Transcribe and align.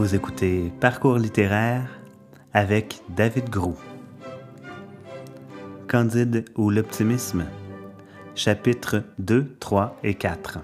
Vous 0.00 0.14
écoutez 0.14 0.72
Parcours 0.80 1.18
littéraire 1.18 2.00
avec 2.54 3.02
David 3.10 3.50
Grou. 3.50 3.76
Candide 5.88 6.46
ou 6.56 6.70
l'optimisme, 6.70 7.44
chapitres 8.34 9.04
2, 9.18 9.58
3 9.60 9.98
et 10.02 10.14
4. 10.14 10.60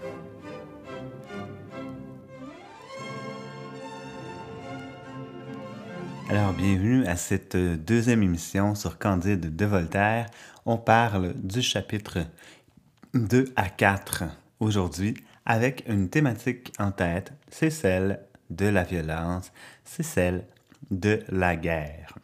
Alors, 6.30 6.54
bienvenue 6.54 7.04
à 7.04 7.16
cette 7.16 7.58
deuxième 7.58 8.22
émission 8.22 8.74
sur 8.74 8.96
Candide 8.98 9.54
de 9.54 9.66
Voltaire. 9.66 10.30
On 10.64 10.78
parle 10.78 11.34
du 11.34 11.60
chapitre 11.60 12.20
2 13.12 13.52
à 13.54 13.68
4 13.68 14.24
aujourd'hui 14.60 15.12
avec 15.44 15.84
une 15.88 16.08
thématique 16.08 16.72
en 16.78 16.90
tête, 16.90 17.34
c'est 17.50 17.68
celle 17.68 18.20
de 18.50 18.66
la 18.66 18.84
violence, 18.84 19.52
c'est 19.84 20.02
celle 20.02 20.44
de 20.90 21.20
la 21.28 21.56
guerre. 21.56 22.14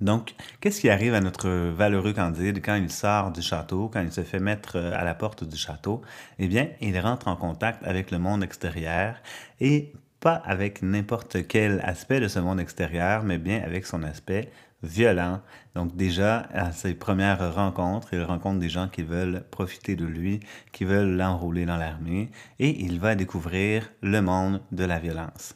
Donc, 0.00 0.34
qu'est-ce 0.60 0.80
qui 0.80 0.88
arrive 0.88 1.14
à 1.14 1.20
notre 1.20 1.48
valeureux 1.48 2.12
Candide 2.12 2.62
quand 2.64 2.74
il 2.74 2.90
sort 2.90 3.32
du 3.32 3.42
château, 3.42 3.90
quand 3.92 4.00
il 4.00 4.12
se 4.12 4.22
fait 4.22 4.40
mettre 4.40 4.76
à 4.78 5.04
la 5.04 5.14
porte 5.14 5.44
du 5.44 5.56
château? 5.56 6.02
Eh 6.38 6.48
bien, 6.48 6.68
il 6.80 6.98
rentre 6.98 7.28
en 7.28 7.36
contact 7.36 7.84
avec 7.84 8.10
le 8.10 8.18
monde 8.18 8.42
extérieur 8.42 9.16
et 9.60 9.92
pas 10.20 10.34
avec 10.46 10.80
n'importe 10.82 11.46
quel 11.46 11.80
aspect 11.80 12.18
de 12.18 12.28
ce 12.28 12.38
monde 12.38 12.60
extérieur, 12.60 13.24
mais 13.24 13.36
bien 13.36 13.62
avec 13.62 13.84
son 13.84 14.02
aspect 14.02 14.50
violent. 14.84 15.40
Donc 15.74 15.96
déjà, 15.96 16.46
à 16.52 16.72
ses 16.72 16.94
premières 16.94 17.54
rencontres, 17.54 18.08
il 18.12 18.22
rencontre 18.22 18.60
des 18.60 18.68
gens 18.68 18.88
qui 18.88 19.02
veulent 19.02 19.44
profiter 19.50 19.96
de 19.96 20.04
lui, 20.04 20.40
qui 20.72 20.84
veulent 20.84 21.16
l'enrouler 21.16 21.66
dans 21.66 21.76
l'armée, 21.76 22.30
et 22.58 22.84
il 22.84 23.00
va 23.00 23.14
découvrir 23.14 23.90
le 24.02 24.20
monde 24.20 24.60
de 24.70 24.84
la 24.84 24.98
violence. 24.98 25.54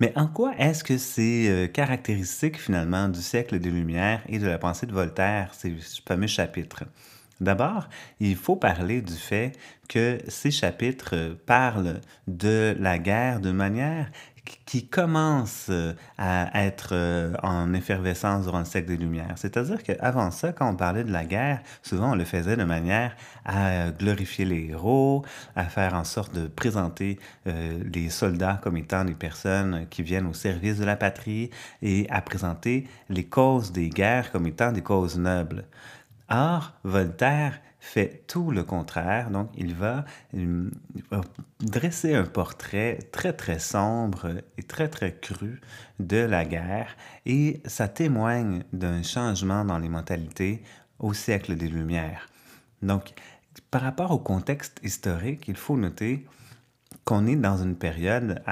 Mais 0.00 0.12
en 0.16 0.26
quoi 0.26 0.54
est-ce 0.58 0.82
que 0.82 0.98
c'est 0.98 1.48
euh, 1.48 1.66
caractéristique 1.66 2.58
finalement 2.58 3.08
du 3.08 3.20
siècle 3.20 3.58
des 3.58 3.70
Lumières 3.70 4.22
et 4.28 4.38
de 4.38 4.46
la 4.46 4.58
pensée 4.58 4.86
de 4.86 4.92
Voltaire, 4.92 5.54
ces 5.54 5.74
fameux 6.06 6.26
chapitres? 6.26 6.84
D'abord, 7.40 7.88
il 8.18 8.36
faut 8.36 8.56
parler 8.56 9.00
du 9.00 9.14
fait 9.14 9.52
que 9.88 10.18
ces 10.28 10.50
chapitres 10.50 11.38
parlent 11.46 12.00
de 12.26 12.76
la 12.78 12.98
guerre 12.98 13.40
de 13.40 13.50
manière 13.50 14.10
qui 14.66 14.86
commence 14.86 15.66
euh, 15.70 15.92
à 16.18 16.64
être 16.64 16.90
euh, 16.92 17.34
en 17.42 17.72
effervescence 17.74 18.44
durant 18.44 18.60
le 18.60 18.64
siècle 18.64 18.88
des 18.88 18.96
Lumières. 18.96 19.34
C'est-à-dire 19.36 19.82
qu'avant 19.82 20.30
ça, 20.30 20.52
quand 20.52 20.68
on 20.68 20.76
parlait 20.76 21.04
de 21.04 21.12
la 21.12 21.24
guerre, 21.24 21.60
souvent 21.82 22.12
on 22.12 22.14
le 22.14 22.24
faisait 22.24 22.56
de 22.56 22.64
manière 22.64 23.16
à 23.44 23.90
glorifier 23.90 24.44
les 24.44 24.68
héros, 24.70 25.24
à 25.56 25.64
faire 25.64 25.94
en 25.94 26.04
sorte 26.04 26.34
de 26.34 26.46
présenter 26.46 27.18
euh, 27.46 27.82
les 27.92 28.10
soldats 28.10 28.60
comme 28.62 28.76
étant 28.76 29.04
des 29.04 29.14
personnes 29.14 29.86
qui 29.90 30.02
viennent 30.02 30.26
au 30.26 30.34
service 30.34 30.78
de 30.78 30.84
la 30.84 30.96
patrie 30.96 31.50
et 31.82 32.06
à 32.10 32.20
présenter 32.20 32.86
les 33.08 33.24
causes 33.24 33.72
des 33.72 33.88
guerres 33.88 34.30
comme 34.32 34.46
étant 34.46 34.72
des 34.72 34.82
causes 34.82 35.18
nobles. 35.18 35.64
Or, 36.28 36.74
Voltaire 36.84 37.60
fait 37.80 38.24
tout 38.26 38.50
le 38.50 38.62
contraire. 38.62 39.30
Donc, 39.30 39.50
il 39.56 39.74
va, 39.74 40.04
dresser 41.60 42.14
un 42.14 42.24
portrait 42.24 42.98
très, 43.10 43.32
très 43.32 43.58
sombre 43.58 44.28
et 44.58 44.62
très, 44.62 44.88
très 44.88 45.16
cru 45.16 45.60
de 45.98 46.18
la 46.18 46.44
guerre 46.44 46.96
et 47.26 47.62
ça 47.64 47.88
témoigne 47.88 48.64
d'un 48.72 49.02
changement 49.02 49.64
dans 49.64 49.78
les 49.78 49.88
mentalités 49.88 50.62
au 50.98 51.14
siècle 51.14 51.56
des 51.56 51.68
Lumières. 51.68 52.28
Donc, 52.82 53.14
par 53.70 53.82
rapport 53.82 54.10
au 54.10 54.18
contexte 54.18 54.80
historique, 54.82 55.48
il 55.48 55.56
faut 55.56 55.76
noter 55.76 56.26
qu'on 57.04 57.26
est 57.26 57.36
dans 57.36 57.56
une 57.56 57.76
période, 57.76 58.42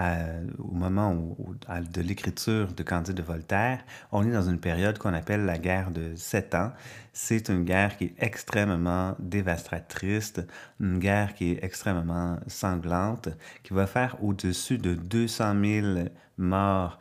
au 0.58 0.72
moment 0.72 1.14
de 1.14 2.00
l'écriture 2.00 2.72
de 2.72 2.82
Candide 2.82 3.14
de 3.14 3.22
Voltaire, 3.22 3.80
on 4.10 4.26
est 4.26 4.32
dans 4.32 4.48
une 4.48 4.58
période 4.58 4.98
qu'on 4.98 5.14
appelle 5.14 5.44
la 5.44 5.58
guerre 5.58 5.90
de 5.90 6.14
sept 6.16 6.54
ans. 6.54 6.72
C'est 7.12 7.48
une 7.48 7.64
guerre 7.64 7.96
qui 7.96 8.04
est 8.04 8.14
extrêmement 8.18 9.14
dévastatrice, 9.18 10.34
une 10.80 10.98
guerre 10.98 11.34
qui 11.34 11.52
est 11.52 11.64
extrêmement 11.64 12.38
sanglante, 12.46 13.28
qui 13.62 13.74
va 13.74 13.86
faire 13.86 14.22
au-dessus 14.22 14.78
de 14.78 14.94
200 14.94 15.54
000 15.62 15.98
morts 16.38 16.98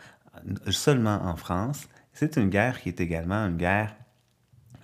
seulement 0.69 1.21
en 1.23 1.35
France. 1.35 1.87
C'est 2.13 2.35
une 2.37 2.49
guerre 2.49 2.81
qui 2.81 2.89
est 2.89 2.99
également 2.99 3.45
une 3.45 3.57
guerre 3.57 3.95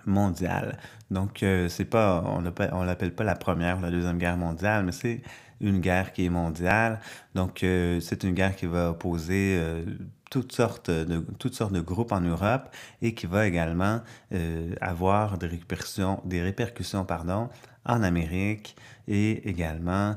mondiale. 0.06 0.78
Donc, 1.10 1.42
euh, 1.42 1.68
c'est 1.68 1.84
pas, 1.84 2.22
on 2.26 2.42
ne 2.42 2.86
l'appelle 2.86 3.14
pas 3.14 3.24
la 3.24 3.34
première 3.34 3.78
ou 3.78 3.82
la 3.82 3.90
deuxième 3.90 4.18
guerre 4.18 4.36
mondiale, 4.36 4.84
mais 4.84 4.92
c'est 4.92 5.22
une 5.60 5.80
guerre 5.80 6.12
qui 6.12 6.26
est 6.26 6.30
mondiale. 6.30 7.00
Donc, 7.34 7.62
euh, 7.62 8.00
c'est 8.00 8.24
une 8.24 8.34
guerre 8.34 8.56
qui 8.56 8.66
va 8.66 8.90
opposer 8.90 9.56
euh, 9.58 9.84
toutes, 10.30 10.52
sortes 10.52 10.90
de, 10.90 11.24
toutes 11.38 11.54
sortes 11.54 11.72
de 11.72 11.80
groupes 11.80 12.12
en 12.12 12.20
Europe 12.20 12.74
et 13.02 13.14
qui 13.14 13.26
va 13.26 13.46
également 13.46 14.00
euh, 14.32 14.74
avoir 14.80 15.38
des 15.38 15.46
répercussions, 15.46 16.20
des 16.24 16.42
répercussions 16.42 17.04
pardon, 17.04 17.48
en 17.84 18.02
Amérique 18.02 18.76
et 19.06 19.48
également 19.48 20.16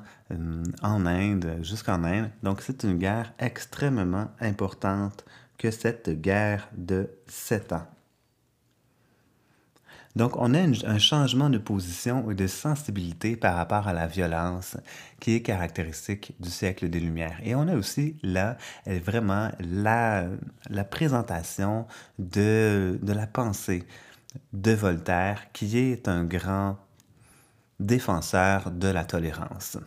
en 0.82 1.06
Inde, 1.06 1.58
jusqu'en 1.62 2.04
Inde. 2.06 2.30
Donc, 2.44 2.62
c'est 2.62 2.84
une 2.84 2.98
guerre 2.98 3.34
extrêmement 3.40 4.30
importante 4.40 5.26
que 5.58 5.72
cette 5.72 6.22
guerre 6.22 6.70
de 6.78 7.10
sept 7.28 7.74
ans. 7.74 7.86
Donc, 10.18 10.36
on 10.36 10.56
a 10.56 10.60
un 10.60 10.98
changement 10.98 11.52
de 11.52 11.60
position 11.60 12.32
et 12.32 12.34
de 12.34 12.48
sensibilité 12.48 13.36
par 13.36 13.56
rapport 13.56 13.88
à 13.88 13.94
la 13.94 14.08
violence 14.08 14.76
qui 15.20 15.36
est 15.36 15.44
caractéristique 15.44 16.34
du 16.40 16.50
siècle 16.50 16.90
des 16.90 17.00
Lumières. 17.00 17.40
Et 17.44 17.54
on 17.54 17.68
a 17.68 17.76
aussi 17.76 18.18
là 18.24 18.58
vraiment 18.88 19.52
la, 19.60 20.26
la 20.72 20.84
présentation 20.84 21.86
de, 22.18 22.98
de 23.00 23.14
la 23.14 23.28
pensée 23.28 23.84
de 24.54 24.72
Voltaire, 24.72 25.52
qui 25.54 25.78
est 25.78 26.08
un 26.08 26.24
grand 26.24 26.80
défenseur 27.80 28.72
de 28.72 28.88
la 28.88 29.06
tolérance. 29.06 29.78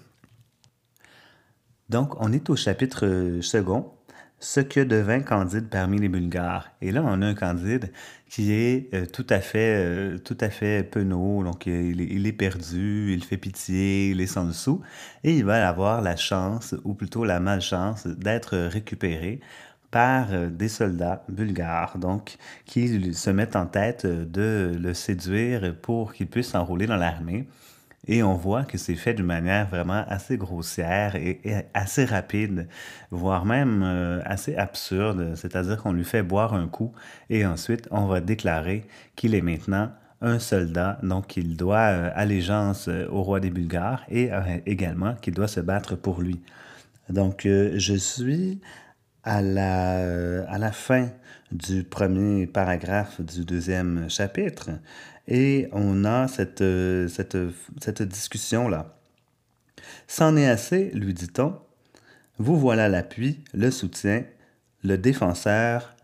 Donc, 1.89 2.15
on 2.21 2.33
est 2.33 2.49
au 2.51 2.55
chapitre 2.55 3.41
second, 3.43 3.93
ce 4.39 4.61
que 4.61 4.81
devint 4.81 5.21
Candide 5.21 5.69
parmi 5.69 5.99
les 5.99 6.09
Bulgares. 6.09 6.71
Et 6.81 6.93
là, 6.93 7.03
on 7.05 7.21
a 7.21 7.27
un 7.27 7.35
Candide 7.35 7.93
qui 8.31 8.53
est 8.53 8.95
euh, 8.95 9.07
tout 9.07 9.27
à 9.29 9.41
fait, 9.41 9.75
euh, 9.77 10.19
tout 10.19 10.39
à 10.41 10.51
fait 10.51 10.85
penaud, 10.85 11.43
donc 11.43 11.67
euh, 11.67 11.93
il, 11.95 12.27
est, 12.27 12.33
perdu, 12.33 13.13
il 13.13 13.25
fait 13.25 13.37
pitié, 13.37 14.11
il 14.11 14.21
est 14.21 14.29
sans 14.29 14.45
dessous, 14.45 14.81
et 15.25 15.37
il 15.37 15.45
va 15.45 15.69
avoir 15.69 16.01
la 16.01 16.17
chance, 16.17 16.77
ou 16.85 16.95
plutôt 16.95 17.25
la 17.25 17.41
malchance, 17.41 18.07
d'être 18.07 18.57
récupéré 18.57 19.41
par 19.91 20.29
des 20.49 20.69
soldats 20.69 21.25
bulgares, 21.29 21.99
donc 21.99 22.37
qui 22.65 23.13
se 23.13 23.31
mettent 23.31 23.57
en 23.57 23.67
tête 23.67 24.07
de 24.07 24.77
le 24.81 24.95
séduire 24.95 25.75
pour 25.83 26.13
qu'il 26.13 26.29
puisse 26.29 26.51
s'enrôler 26.51 26.87
dans 26.87 26.97
l'armée. 26.97 27.49
Et 28.07 28.23
on 28.23 28.35
voit 28.35 28.65
que 28.65 28.79
c'est 28.79 28.95
fait 28.95 29.13
d'une 29.15 29.27
manière 29.27 29.69
vraiment 29.69 30.05
assez 30.09 30.39
grossière 30.39 31.17
et, 31.17 31.41
assez 31.75 32.05
rapide, 32.05 32.67
voire 33.11 33.45
même 33.45 33.83
euh, 33.85 34.21
assez 34.25 34.57
absurde. 34.57 35.35
C'est-à-dire 35.37 35.77
qu'on 35.83 35.93
lui 35.93 36.05
fait 36.05 36.23
boire 36.23 36.55
un 36.55 36.67
coup 36.67 36.93
et 37.29 37.45
ensuite 37.45 37.89
on 37.91 38.07
va 38.07 38.21
déclarer 38.21 38.87
qu'il 39.17 39.35
est 39.35 39.43
maintenant 39.43 39.91
un 40.23 40.39
soldat, 40.39 40.99
donc 41.03 41.29
qu'il 41.29 41.57
doit 41.57 41.79
euh, 41.79 42.11
allégeance 42.15 42.89
euh, 42.89 43.07
au 43.11 43.23
roi 43.23 43.41
des 43.41 43.51
Bulgares 43.51 44.03
et 44.11 44.31
également 44.67 45.15
qu'il 45.17 45.35
doit 45.35 45.49
se 45.49 45.61
battre 45.61 45.95
pour 45.97 46.21
lui. 46.23 46.41
Donc 47.11 47.43
je 47.45 47.95
suis 47.95 48.61
à 49.25 49.43
la 49.43 50.73
fin 50.73 51.09
du 51.53 51.83
premier 51.83 52.47
paragraphe 52.47 53.21
du 53.21 53.45
deuxième 53.45 54.09
chapitre 54.09 54.71
et 55.29 55.69
on 55.73 56.05
a 56.05 56.29
cette, 56.29 56.65
cette, 57.09 57.37
cette 57.81 58.03
discussion-là. 58.03 58.97
C'en 60.07 60.37
est 60.37 60.49
assez, 60.49 60.91
lui 60.91 61.15
dit-on. 61.15 61.59
Vous 62.39 62.59
voilà 62.59 62.89
l'appui, 62.89 63.45
le 63.53 63.71
soutien, 63.71 64.25
le 64.83 64.97
défenseur, 64.97 65.95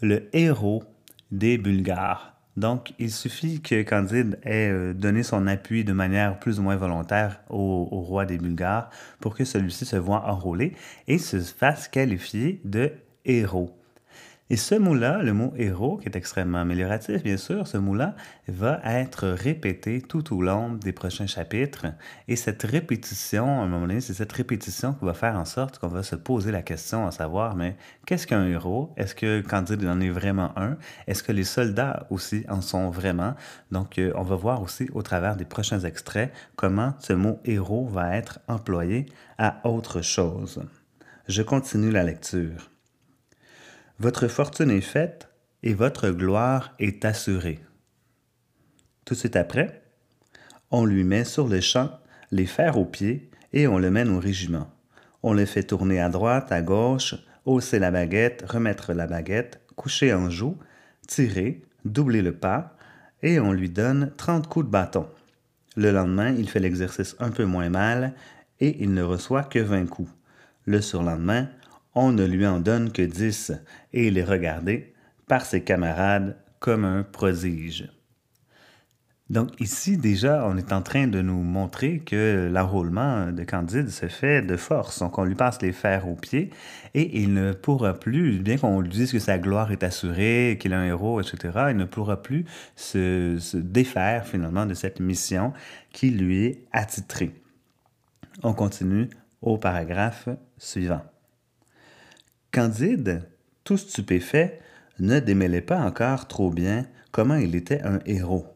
le 0.00 0.28
héros 0.32 0.84
des 1.30 1.58
Bulgares. 1.58 2.36
Donc, 2.56 2.92
il 2.98 3.10
suffit 3.10 3.60
que 3.60 3.82
Candide 3.82 4.38
ait 4.42 4.70
euh, 4.70 4.92
donné 4.92 5.22
son 5.22 5.46
appui 5.46 5.84
de 5.84 5.92
manière 5.92 6.38
plus 6.38 6.58
ou 6.58 6.62
moins 6.62 6.76
volontaire 6.76 7.40
au, 7.48 7.88
au 7.90 8.00
roi 8.00 8.26
des 8.26 8.38
Bulgares 8.38 8.90
pour 9.20 9.34
que 9.34 9.44
celui-ci 9.44 9.84
se 9.84 9.96
voie 9.96 10.28
enrôlé 10.30 10.74
et 11.06 11.18
se 11.18 11.38
fasse 11.38 11.88
qualifier 11.88 12.60
de 12.64 12.92
héros. 13.24 13.79
Et 14.52 14.56
ce 14.56 14.74
mot-là, 14.74 15.22
le 15.22 15.32
mot 15.32 15.52
héros, 15.56 15.98
qui 15.98 16.08
est 16.08 16.16
extrêmement 16.16 16.58
amélioratif, 16.58 17.22
bien 17.22 17.36
sûr, 17.36 17.68
ce 17.68 17.76
mot-là 17.76 18.16
va 18.48 18.80
être 18.84 19.28
répété 19.28 20.02
tout 20.02 20.36
au 20.36 20.42
long 20.42 20.72
des 20.72 20.90
prochains 20.90 21.28
chapitres. 21.28 21.86
Et 22.26 22.34
cette 22.34 22.64
répétition, 22.64 23.46
à 23.46 23.62
un 23.62 23.68
moment 23.68 23.86
donné, 23.86 24.00
c'est 24.00 24.12
cette 24.12 24.32
répétition 24.32 24.94
qui 24.94 25.04
va 25.04 25.14
faire 25.14 25.36
en 25.36 25.44
sorte 25.44 25.78
qu'on 25.78 25.86
va 25.86 26.02
se 26.02 26.16
poser 26.16 26.50
la 26.50 26.62
question 26.62 27.06
à 27.06 27.12
savoir, 27.12 27.54
mais 27.54 27.76
qu'est-ce 28.06 28.26
qu'un 28.26 28.44
héros? 28.44 28.92
Est-ce 28.96 29.14
que 29.14 29.40
Candide 29.40 29.86
en 29.86 30.00
est 30.00 30.10
vraiment 30.10 30.58
un? 30.58 30.78
Est-ce 31.06 31.22
que 31.22 31.30
les 31.30 31.44
soldats 31.44 32.08
aussi 32.10 32.44
en 32.48 32.60
sont 32.60 32.90
vraiment? 32.90 33.36
Donc, 33.70 34.00
euh, 34.00 34.12
on 34.16 34.24
va 34.24 34.34
voir 34.34 34.62
aussi 34.62 34.88
au 34.94 35.02
travers 35.02 35.36
des 35.36 35.44
prochains 35.44 35.78
extraits 35.78 36.32
comment 36.56 36.94
ce 36.98 37.12
mot 37.12 37.38
héros 37.44 37.86
va 37.86 38.16
être 38.16 38.40
employé 38.48 39.06
à 39.38 39.60
autre 39.62 40.02
chose. 40.02 40.60
Je 41.28 41.42
continue 41.42 41.92
la 41.92 42.02
lecture. 42.02 42.70
Votre 44.00 44.28
fortune 44.28 44.70
est 44.70 44.80
faite 44.80 45.28
et 45.62 45.74
votre 45.74 46.08
gloire 46.08 46.72
est 46.78 47.04
assurée. 47.04 47.60
Tout 49.04 49.12
de 49.12 49.18
suite 49.18 49.36
après, 49.36 49.82
on 50.70 50.86
lui 50.86 51.04
met 51.04 51.24
sur 51.24 51.46
le 51.46 51.60
champ 51.60 51.90
les 52.30 52.46
fers 52.46 52.78
aux 52.78 52.86
pieds 52.86 53.30
et 53.52 53.66
on 53.66 53.78
le 53.78 53.90
mène 53.90 54.08
au 54.08 54.18
régiment. 54.18 54.70
On 55.22 55.34
le 55.34 55.44
fait 55.44 55.64
tourner 55.64 56.00
à 56.00 56.08
droite, 56.08 56.50
à 56.50 56.62
gauche, 56.62 57.14
hausser 57.44 57.78
la 57.78 57.90
baguette, 57.90 58.42
remettre 58.48 58.94
la 58.94 59.06
baguette, 59.06 59.60
coucher 59.76 60.14
en 60.14 60.30
joue, 60.30 60.56
tirer, 61.06 61.60
doubler 61.84 62.22
le 62.22 62.32
pas, 62.32 62.78
et 63.22 63.38
on 63.38 63.52
lui 63.52 63.68
donne 63.68 64.12
30 64.16 64.46
coups 64.46 64.64
de 64.64 64.70
bâton. 64.70 65.10
Le 65.76 65.90
lendemain, 65.90 66.30
il 66.30 66.48
fait 66.48 66.58
l'exercice 66.58 67.16
un 67.18 67.30
peu 67.30 67.44
moins 67.44 67.68
mal 67.68 68.14
et 68.60 68.82
il 68.82 68.94
ne 68.94 69.02
reçoit 69.02 69.44
que 69.44 69.58
20 69.58 69.90
coups. 69.90 70.10
Le 70.64 70.80
surlendemain, 70.80 71.50
on 71.94 72.12
ne 72.12 72.24
lui 72.24 72.46
en 72.46 72.60
donne 72.60 72.92
que 72.92 73.02
10 73.02 73.52
et 73.92 74.06
il 74.06 74.18
est 74.18 74.24
regardé 74.24 74.94
par 75.26 75.44
ses 75.44 75.62
camarades 75.62 76.36
comme 76.58 76.84
un 76.84 77.02
prodige. 77.02 77.88
Donc 79.30 79.60
ici, 79.60 79.96
déjà, 79.96 80.44
on 80.48 80.56
est 80.56 80.72
en 80.72 80.82
train 80.82 81.06
de 81.06 81.22
nous 81.22 81.40
montrer 81.44 82.00
que 82.00 82.50
l'enrôlement 82.52 83.30
de 83.30 83.44
Candide 83.44 83.88
se 83.88 84.06
fait 84.06 84.42
de 84.42 84.56
force. 84.56 84.98
Donc 84.98 85.18
on 85.18 85.24
lui 85.24 85.36
passe 85.36 85.62
les 85.62 85.70
fers 85.70 86.08
aux 86.08 86.16
pieds 86.16 86.50
et 86.94 87.20
il 87.22 87.32
ne 87.32 87.52
pourra 87.52 87.94
plus, 87.94 88.40
bien 88.40 88.58
qu'on 88.58 88.80
lui 88.80 88.88
dise 88.88 89.12
que 89.12 89.20
sa 89.20 89.38
gloire 89.38 89.70
est 89.70 89.84
assurée, 89.84 90.58
qu'il 90.60 90.72
est 90.72 90.76
un 90.76 90.84
héros, 90.84 91.20
etc., 91.20 91.66
il 91.70 91.76
ne 91.76 91.84
pourra 91.84 92.20
plus 92.20 92.44
se, 92.74 93.36
se 93.38 93.56
défaire 93.56 94.26
finalement 94.26 94.66
de 94.66 94.74
cette 94.74 94.98
mission 94.98 95.52
qui 95.92 96.10
lui 96.10 96.46
est 96.46 96.64
attitrée. 96.72 97.32
On 98.42 98.52
continue 98.52 99.08
au 99.42 99.58
paragraphe 99.58 100.28
suivant. 100.58 101.02
Candide, 102.52 103.28
tout 103.64 103.76
stupéfait, 103.76 104.60
ne 104.98 105.20
démêlait 105.20 105.60
pas 105.60 105.80
encore 105.80 106.28
trop 106.28 106.50
bien 106.50 106.86
comment 107.12 107.36
il 107.36 107.54
était 107.54 107.82
un 107.82 108.00
héros 108.06 108.46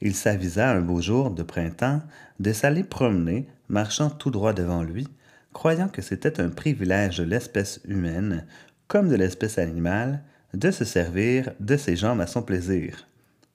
il 0.00 0.14
s'avisa 0.14 0.70
un 0.70 0.80
beau 0.80 1.00
jour 1.00 1.30
de 1.30 1.42
printemps 1.42 2.02
de 2.38 2.52
s'aller 2.52 2.84
promener, 2.84 3.48
marchant 3.68 4.10
tout 4.10 4.30
droit 4.30 4.52
devant 4.52 4.82
lui, 4.82 5.08
croyant 5.52 5.88
que 5.88 6.02
c'était 6.02 6.40
un 6.40 6.50
privilège 6.50 7.18
de 7.18 7.24
l'espèce 7.24 7.80
humaine, 7.84 8.46
comme 8.86 9.08
de 9.08 9.16
l'espèce 9.16 9.58
animale, 9.58 10.22
de 10.54 10.70
se 10.70 10.84
servir 10.84 11.50
de 11.60 11.76
ses 11.76 11.96
jambes 11.96 12.20
à 12.20 12.26
son 12.26 12.42
plaisir. 12.42 13.08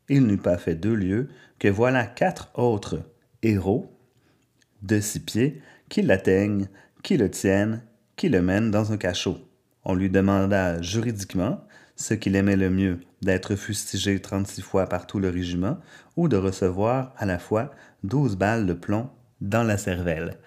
Il 0.10 0.28
n'eut 0.28 0.38
pas 0.38 0.58
fait 0.58 0.76
deux 0.76 0.96
lieues 0.96 1.30
que 1.60 1.70
voilà 1.70 2.06
quatre 2.06 2.52
autres 2.56 3.02
héros 3.42 3.90
de 4.82 5.00
six 5.00 5.22
pieds 5.22 5.62
qui 5.88 6.02
l'atteignent, 6.02 6.68
qui 7.04 7.18
le 7.18 7.32
tiennent, 7.32 7.82
qui 8.16 8.28
le 8.30 8.42
mènent 8.42 8.70
dans 8.70 8.92
un 8.92 8.98
cachot. 8.98 9.38
On 9.86 9.96
lui 9.96 10.10
demanda 10.10 10.82
juridiquement 10.82 11.66
ce 11.96 12.14
qu'il 12.14 12.36
aimait 12.36 12.56
le 12.56 12.70
mieux, 12.70 13.00
d'être 13.22 13.56
fustigé 13.56 14.20
36 14.20 14.62
fois 14.62 14.88
par 14.88 15.08
tout 15.08 15.20
le 15.20 15.30
régiment 15.30 15.78
ou 16.18 16.28
de 16.28 16.38
recevoir 16.38 17.14
à 17.18 17.26
la 17.26 17.40
fois 17.40 17.72
12 18.04 18.36
balles 18.36 18.66
de 18.66 18.74
plomb 18.74 19.10
dans 19.42 19.64
la 19.64 19.78
cervelle. 19.78 20.38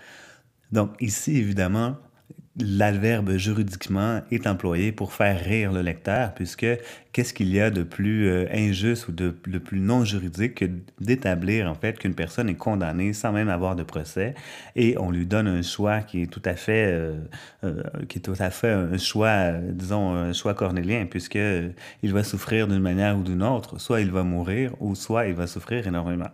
Donc 0.73 0.91
ici, 1.01 1.37
évidemment, 1.37 1.97
l'adverbe 2.59 3.37
juridiquement 3.37 4.23
est 4.31 4.47
employé 4.47 4.93
pour 4.93 5.13
faire 5.13 5.39
rire 5.39 5.73
le 5.73 5.83
lecteur, 5.83 6.33
puisque 6.35 6.67
qu'est-ce 7.13 7.35
qu'il 7.35 7.53
y 7.53 7.61
a 7.61 7.71
de 7.71 7.83
plus 7.83 8.29
euh, 8.29 8.47
injuste 8.53 9.09
ou 9.09 9.13
de, 9.13 9.31
plus 9.31 9.81
non 9.81 10.05
juridique 10.05 10.57
que 10.57 10.65
d'établir 11.01 11.71
en 11.71 11.75
fait 11.75 11.99
qu'une 11.99 12.15
personne 12.15 12.49
est 12.49 12.55
condamnée 12.55 13.13
sans 13.13 13.33
même 13.33 13.49
avoir 13.49 13.77
de 13.77 13.83
procès 13.83 14.35
et 14.75 14.97
on 14.99 15.11
lui 15.11 15.27
donne 15.27 15.49
un 15.49 15.63
choix 15.63 16.01
qui 16.01 16.23
est 16.23 16.27
tout 16.27 16.43
à 16.45 16.55
fait, 16.55 16.87
euh, 16.87 17.17
euh, 17.65 17.83
qui 18.09 18.19
est 18.19 18.23
tout 18.23 18.35
à 18.39 18.51
fait 18.51 18.73
un 18.73 18.99
choix, 18.99 19.53
disons, 19.53 20.15
un 20.15 20.33
choix 20.33 20.55
cornélien, 20.55 21.07
puisque 21.07 21.39
il 22.03 22.13
va 22.13 22.25
souffrir 22.25 22.69
d'une 22.69 22.81
manière 22.81 23.19
ou 23.19 23.23
d'une 23.23 23.43
autre, 23.43 23.79
soit 23.79 24.01
il 24.01 24.11
va 24.11 24.23
mourir 24.23 24.73
ou 24.81 24.95
soit 24.95 25.27
il 25.27 25.35
va 25.35 25.47
souffrir 25.47 25.87
énormément. 25.87 26.31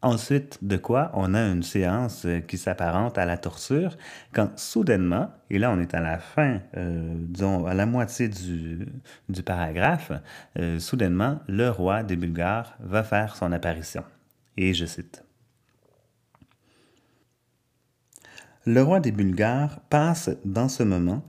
Ensuite 0.00 0.58
de 0.62 0.76
quoi 0.76 1.10
on 1.14 1.34
a 1.34 1.42
une 1.42 1.64
séance 1.64 2.24
euh, 2.24 2.38
qui 2.38 2.56
s'apparente 2.56 3.18
à 3.18 3.24
la 3.24 3.36
torture, 3.36 3.96
quand 4.32 4.56
soudainement, 4.56 5.32
et 5.50 5.58
là 5.58 5.72
on 5.72 5.80
est 5.80 5.92
à 5.92 6.00
la 6.00 6.18
fin, 6.18 6.60
euh, 6.76 7.14
disons 7.16 7.66
à 7.66 7.74
la 7.74 7.84
moitié 7.84 8.28
du, 8.28 9.42
paragraphe, 9.44 10.12
euh, 10.56 10.78
soudainement 10.78 11.40
le 11.48 11.68
roi 11.68 12.04
des 12.04 12.14
Bulgares 12.14 12.76
va 12.78 13.02
faire 13.02 13.34
son 13.34 13.50
apparition. 13.50 14.04
Et 14.56 14.72
je 14.72 14.86
cite. 14.86 15.24
Le 18.66 18.82
roi 18.82 19.00
des 19.00 19.12
Bulgares 19.12 19.80
passe 19.90 20.30
dans 20.44 20.68
ce 20.68 20.84
moment, 20.84 21.24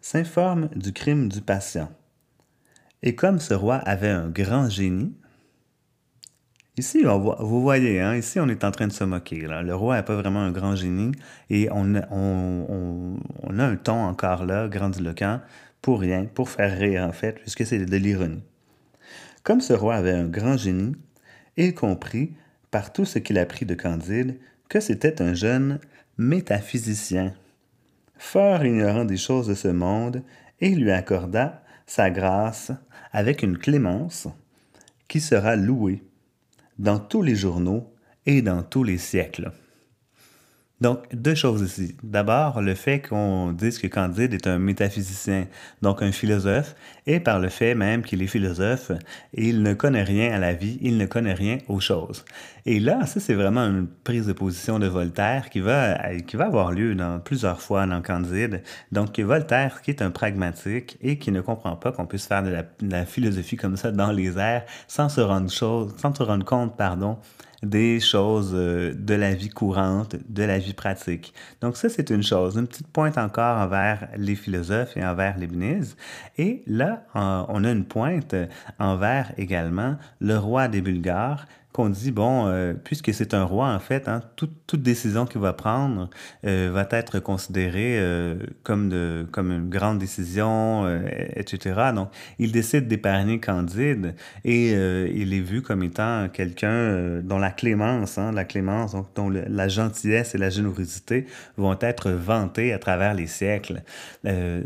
s'informe 0.00 0.70
du 0.74 0.92
crime 0.92 1.28
du 1.28 1.40
patient. 1.40 1.88
Et 3.02 3.14
comme 3.14 3.38
ce 3.38 3.54
roi 3.54 3.76
avait 3.76 4.08
un 4.08 4.28
grand 4.28 4.68
génie, 4.68 5.14
Ici, 6.78 7.02
vous 7.02 7.60
voyez, 7.60 8.00
hein, 8.00 8.14
ici, 8.14 8.38
on 8.38 8.48
est 8.48 8.62
en 8.62 8.70
train 8.70 8.86
de 8.86 8.92
se 8.92 9.02
moquer. 9.02 9.48
Le 9.48 9.74
roi 9.74 9.96
n'est 9.96 10.04
pas 10.04 10.14
vraiment 10.14 10.42
un 10.42 10.52
grand 10.52 10.76
génie 10.76 11.10
et 11.50 11.68
on, 11.72 11.96
a 11.96 13.64
un 13.64 13.76
ton 13.76 14.04
encore 14.04 14.46
là, 14.46 14.68
grandiloquent, 14.68 15.40
pour 15.82 15.98
rien, 15.98 16.26
pour 16.26 16.48
faire 16.48 16.78
rire 16.78 17.02
en 17.02 17.10
fait, 17.10 17.32
puisque 17.40 17.66
c'est 17.66 17.84
de 17.84 17.96
l'ironie. 17.96 18.44
Comme 19.42 19.60
ce 19.60 19.72
roi 19.72 19.96
avait 19.96 20.12
un 20.12 20.28
grand 20.28 20.56
génie, 20.56 20.94
il 21.56 21.74
comprit, 21.74 22.34
par 22.70 22.92
tout 22.92 23.04
ce 23.04 23.18
qu'il 23.18 23.38
apprit 23.38 23.66
de 23.66 23.74
Candide, 23.74 24.38
que 24.68 24.78
c'était 24.78 25.20
un 25.20 25.34
jeune 25.34 25.80
métaphysicien, 26.16 27.34
fort 28.18 28.64
ignorant 28.64 29.04
des 29.04 29.16
choses 29.16 29.48
de 29.48 29.54
ce 29.54 29.68
monde, 29.68 30.22
et 30.60 30.76
lui 30.76 30.92
accorda 30.92 31.60
sa 31.86 32.08
grâce 32.10 32.70
avec 33.10 33.42
une 33.42 33.58
clémence 33.58 34.28
qui 35.08 35.20
sera 35.20 35.56
louée 35.56 36.04
dans 36.78 36.98
tous 36.98 37.22
les 37.22 37.34
journaux 37.34 37.92
et 38.26 38.42
dans 38.42 38.62
tous 38.62 38.84
les 38.84 38.98
siècles. 38.98 39.52
Donc, 40.80 41.00
deux 41.12 41.34
choses 41.34 41.62
ici. 41.62 41.96
D'abord, 42.04 42.60
le 42.62 42.74
fait 42.76 43.00
qu'on 43.00 43.50
dise 43.50 43.80
que 43.80 43.88
Candide 43.88 44.32
est 44.32 44.46
un 44.46 44.60
métaphysicien, 44.60 45.48
donc 45.82 46.02
un 46.02 46.12
philosophe, 46.12 46.76
et 47.06 47.18
par 47.18 47.40
le 47.40 47.48
fait 47.48 47.74
même 47.74 48.02
qu'il 48.02 48.22
est 48.22 48.28
philosophe, 48.28 48.92
il 49.34 49.62
ne 49.62 49.74
connaît 49.74 50.04
rien 50.04 50.32
à 50.32 50.38
la 50.38 50.52
vie, 50.52 50.78
il 50.80 50.96
ne 50.96 51.06
connaît 51.06 51.34
rien 51.34 51.58
aux 51.66 51.80
choses. 51.80 52.24
Et 52.64 52.78
là, 52.78 53.06
ça, 53.06 53.18
c'est 53.18 53.34
vraiment 53.34 53.62
une 53.62 53.88
prise 53.88 54.26
de 54.26 54.32
position 54.32 54.78
de 54.78 54.86
Voltaire 54.86 55.50
qui 55.50 55.58
va, 55.58 55.98
qui 56.20 56.36
va 56.36 56.46
avoir 56.46 56.70
lieu 56.70 56.94
dans, 56.94 57.18
plusieurs 57.18 57.60
fois 57.60 57.84
dans 57.86 58.00
Candide. 58.00 58.62
Donc, 58.92 59.18
Voltaire, 59.18 59.82
qui 59.82 59.90
est 59.90 60.02
un 60.02 60.12
pragmatique 60.12 60.96
et 61.00 61.18
qui 61.18 61.32
ne 61.32 61.40
comprend 61.40 61.74
pas 61.74 61.90
qu'on 61.90 62.06
puisse 62.06 62.26
faire 62.26 62.44
de 62.44 62.50
la, 62.50 62.62
de 62.62 62.92
la 62.92 63.04
philosophie 63.04 63.56
comme 63.56 63.76
ça 63.76 63.90
dans 63.90 64.12
les 64.12 64.38
airs 64.38 64.64
sans 64.86 65.08
se 65.08 65.20
rendre, 65.20 65.50
chose, 65.50 65.92
sans 65.96 66.14
se 66.14 66.22
rendre 66.22 66.44
compte, 66.44 66.76
pardon, 66.76 67.18
des 67.62 68.00
choses 68.00 68.52
euh, 68.54 68.94
de 68.94 69.14
la 69.14 69.34
vie 69.34 69.48
courante, 69.48 70.16
de 70.28 70.42
la 70.44 70.58
vie 70.58 70.74
pratique. 70.74 71.34
Donc 71.60 71.76
ça, 71.76 71.88
c'est 71.88 72.10
une 72.10 72.22
chose. 72.22 72.56
Une 72.56 72.66
petite 72.66 72.88
pointe 72.88 73.18
encore 73.18 73.58
envers 73.58 74.08
les 74.16 74.36
philosophes 74.36 74.96
et 74.96 75.04
envers 75.04 75.38
Leibniz. 75.38 75.96
Et 76.36 76.62
là, 76.66 77.04
on 77.14 77.64
a 77.64 77.70
une 77.70 77.84
pointe 77.84 78.34
envers 78.78 79.32
également 79.38 79.96
le 80.20 80.38
roi 80.38 80.68
des 80.68 80.80
Bulgares 80.80 81.46
qu'on 81.78 81.90
dit, 81.90 82.10
bon, 82.10 82.48
euh, 82.48 82.74
puisque 82.74 83.14
c'est 83.14 83.34
un 83.34 83.44
roi, 83.44 83.68
en 83.68 83.78
fait, 83.78 84.08
hein, 84.08 84.20
toute, 84.34 84.50
décision 84.82 85.26
qu'il 85.26 85.40
va 85.40 85.52
prendre 85.52 86.10
euh, 86.44 86.70
va 86.72 86.88
être 86.90 87.20
considérée 87.20 88.00
euh, 88.00 88.34
comme, 88.64 88.88
de, 88.88 89.24
comme 89.30 89.52
une 89.52 89.68
grande 89.68 89.98
décision, 90.00 90.88
etc. 91.36 91.92
Donc, 91.94 92.10
il 92.40 92.50
décide 92.50 92.88
d'épargner 92.88 93.38
Candide 93.38 94.16
et 94.44 94.70
il 94.72 95.32
est 95.32 95.40
vu 95.40 95.62
comme 95.62 95.84
étant 95.84 96.28
quelqu'un 96.32 97.20
dont 97.22 97.38
la 97.38 97.50
clémence, 97.50 98.18
hein, 98.18 98.32
la 98.32 98.44
clémence, 98.44 98.92
donc, 98.92 99.06
dont 99.14 99.30
la 99.30 99.68
gentillesse 99.68 100.34
et 100.34 100.38
la 100.38 100.50
générosité 100.50 101.26
vont 101.56 101.78
être 101.80 102.10
vantées 102.10 102.72
à 102.72 102.78
travers 102.80 103.14
les 103.14 103.28
siècles. 103.28 103.82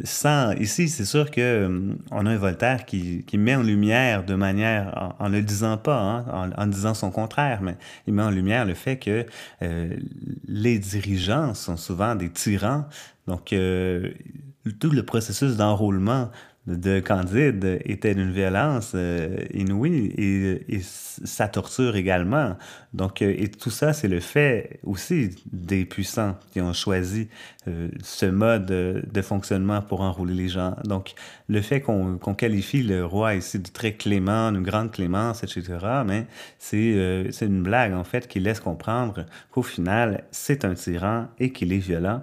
sans, 0.04 0.52
ici, 0.54 0.88
c'est 0.88 1.04
sûr 1.04 1.30
que 1.30 1.94
on 2.10 2.24
a 2.24 2.30
un 2.30 2.38
Voltaire 2.38 2.86
qui, 2.86 3.24
qui, 3.26 3.36
met 3.36 3.54
en 3.54 3.62
lumière 3.62 4.24
de 4.24 4.34
manière, 4.34 5.14
en 5.18 5.28
ne 5.28 5.36
le 5.36 5.42
disant 5.42 5.76
pas, 5.76 6.00
hein, 6.00 6.24
en, 6.56 6.62
en 6.62 6.66
disant 6.66 6.94
son 7.02 7.10
contraire, 7.10 7.60
mais 7.62 7.76
il 8.06 8.14
met 8.14 8.22
en 8.22 8.30
lumière 8.30 8.64
le 8.64 8.74
fait 8.74 8.96
que 8.96 9.26
euh, 9.62 9.96
les 10.46 10.78
dirigeants 10.78 11.54
sont 11.54 11.76
souvent 11.76 12.14
des 12.14 12.30
tyrans. 12.30 12.84
Donc, 13.26 13.52
euh, 13.52 14.12
tout 14.78 14.90
le 14.90 15.04
processus 15.04 15.56
d'enrôlement 15.56 16.30
de 16.66 17.00
Candide 17.00 17.80
était 17.84 18.14
d'une 18.14 18.30
violence 18.30 18.92
euh, 18.94 19.36
inouïe 19.52 20.14
et, 20.16 20.80
sa 20.80 21.48
torture 21.48 21.96
également. 21.96 22.56
Donc, 22.94 23.20
euh, 23.20 23.34
et 23.36 23.48
tout 23.48 23.70
ça, 23.70 23.92
c'est 23.92 24.06
le 24.06 24.20
fait 24.20 24.78
aussi 24.84 25.30
des 25.52 25.84
puissants 25.84 26.36
qui 26.52 26.60
ont 26.60 26.72
choisi 26.72 27.28
euh, 27.66 27.88
ce 28.02 28.26
mode 28.26 28.66
de 28.66 29.22
fonctionnement 29.22 29.82
pour 29.82 30.02
enrouler 30.02 30.34
les 30.34 30.48
gens. 30.48 30.76
Donc, 30.84 31.14
le 31.48 31.60
fait 31.62 31.80
qu'on 31.80 32.18
qualifie 32.34 32.82
le 32.82 33.04
roi 33.04 33.34
ici 33.34 33.58
de 33.58 33.68
très 33.68 33.94
clément, 33.94 34.48
une 34.50 34.62
grande 34.62 34.92
clémence, 34.92 35.42
etc., 35.42 35.78
mais 36.06 36.26
c'est 36.58 37.40
une 37.40 37.62
blague, 37.62 37.92
en 37.92 38.04
fait, 38.04 38.28
qui 38.28 38.38
laisse 38.38 38.60
comprendre 38.60 39.26
qu'au 39.50 39.62
final, 39.62 40.24
c'est 40.30 40.64
un 40.64 40.74
tyran 40.74 41.26
et 41.40 41.50
qu'il 41.50 41.72
est 41.72 41.78
violent 41.78 42.22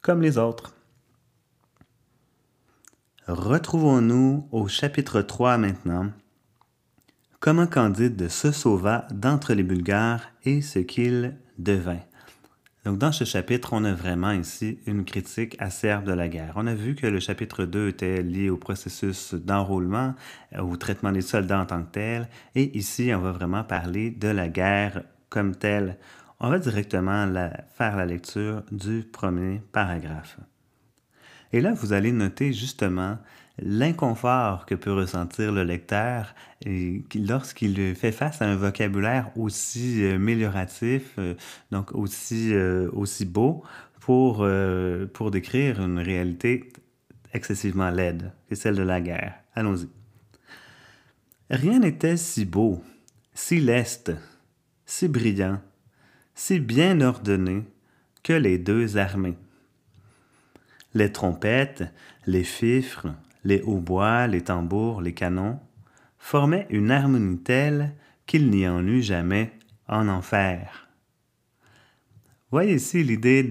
comme 0.00 0.22
les 0.22 0.38
autres. 0.38 0.74
Retrouvons-nous 3.30 4.48
au 4.50 4.66
chapitre 4.66 5.22
3 5.22 5.56
maintenant. 5.56 6.10
Comment 7.38 7.68
Candide 7.68 8.28
se 8.28 8.50
sauva 8.50 9.06
d'entre 9.12 9.54
les 9.54 9.62
Bulgares 9.62 10.32
et 10.42 10.60
ce 10.62 10.80
qu'il 10.80 11.36
devint? 11.56 12.00
Donc, 12.84 12.98
dans 12.98 13.12
ce 13.12 13.22
chapitre, 13.22 13.68
on 13.72 13.84
a 13.84 13.92
vraiment 13.92 14.32
ici 14.32 14.80
une 14.84 15.04
critique 15.04 15.54
acerbe 15.60 16.06
de 16.06 16.12
la 16.12 16.26
guerre. 16.26 16.54
On 16.56 16.66
a 16.66 16.74
vu 16.74 16.96
que 16.96 17.06
le 17.06 17.20
chapitre 17.20 17.66
2 17.66 17.90
était 17.90 18.20
lié 18.20 18.50
au 18.50 18.56
processus 18.56 19.34
d'enrôlement, 19.34 20.16
euh, 20.56 20.62
au 20.62 20.76
traitement 20.76 21.12
des 21.12 21.22
soldats 21.22 21.60
en 21.60 21.66
tant 21.66 21.84
que 21.84 21.92
tel. 21.92 22.28
Et 22.56 22.76
ici, 22.76 23.12
on 23.14 23.20
va 23.20 23.30
vraiment 23.30 23.62
parler 23.62 24.10
de 24.10 24.26
la 24.26 24.48
guerre 24.48 25.04
comme 25.28 25.54
telle. 25.54 25.98
On 26.40 26.50
va 26.50 26.58
directement 26.58 27.32
faire 27.76 27.96
la 27.96 28.06
lecture 28.06 28.64
du 28.72 29.04
premier 29.04 29.62
paragraphe. 29.70 30.40
Et 31.52 31.60
là, 31.60 31.72
vous 31.72 31.92
allez 31.92 32.12
noter 32.12 32.52
justement 32.52 33.18
l'inconfort 33.58 34.66
que 34.66 34.74
peut 34.74 34.92
ressentir 34.92 35.52
le 35.52 35.64
lecteur 35.64 36.34
lorsqu'il 37.14 37.94
fait 37.94 38.12
face 38.12 38.40
à 38.40 38.46
un 38.46 38.56
vocabulaire 38.56 39.30
aussi 39.36 40.02
euh, 40.02 40.14
amélioratif, 40.16 41.14
euh, 41.18 41.34
donc 41.70 41.94
aussi, 41.94 42.54
euh, 42.54 42.88
aussi 42.92 43.24
beau, 43.24 43.62
pour, 44.00 44.48
pour 45.12 45.30
décrire 45.30 45.82
une 45.82 45.98
réalité 45.98 46.72
excessivement 47.34 47.90
laide, 47.90 48.32
c'est 48.48 48.54
celle 48.54 48.76
de 48.76 48.82
la 48.82 48.98
guerre. 48.98 49.34
Allons-y. 49.54 49.88
Rien 51.50 51.80
n'était 51.80 52.16
si 52.16 52.46
beau, 52.46 52.82
si 53.34 53.60
leste, 53.60 54.12
si 54.86 55.06
brillant, 55.06 55.60
si 56.34 56.60
bien 56.60 57.02
ordonné 57.02 57.64
que 58.22 58.32
les 58.32 58.56
deux 58.56 58.96
armées. 58.96 59.36
Les 60.94 61.12
trompettes, 61.12 61.84
les 62.26 62.44
fifres, 62.44 63.06
les 63.44 63.62
hautbois, 63.62 64.26
les 64.26 64.42
tambours, 64.42 65.00
les 65.00 65.14
canons, 65.14 65.58
formaient 66.18 66.66
une 66.70 66.90
harmonie 66.90 67.38
telle 67.38 67.94
qu'il 68.26 68.50
n'y 68.50 68.66
en 68.68 68.86
eut 68.86 69.02
jamais 69.02 69.52
en 69.88 70.08
enfer. 70.08 70.88
Voyez 72.50 72.74
ici 72.74 73.04
l'idée 73.04 73.44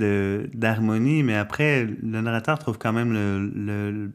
d'harmonie, 0.54 1.24
mais 1.24 1.36
après, 1.36 1.86
le 1.86 2.22
narrateur 2.22 2.60
trouve 2.60 2.78
quand 2.78 2.92
même 2.92 3.14
le, 3.14 3.50
le 3.56 4.12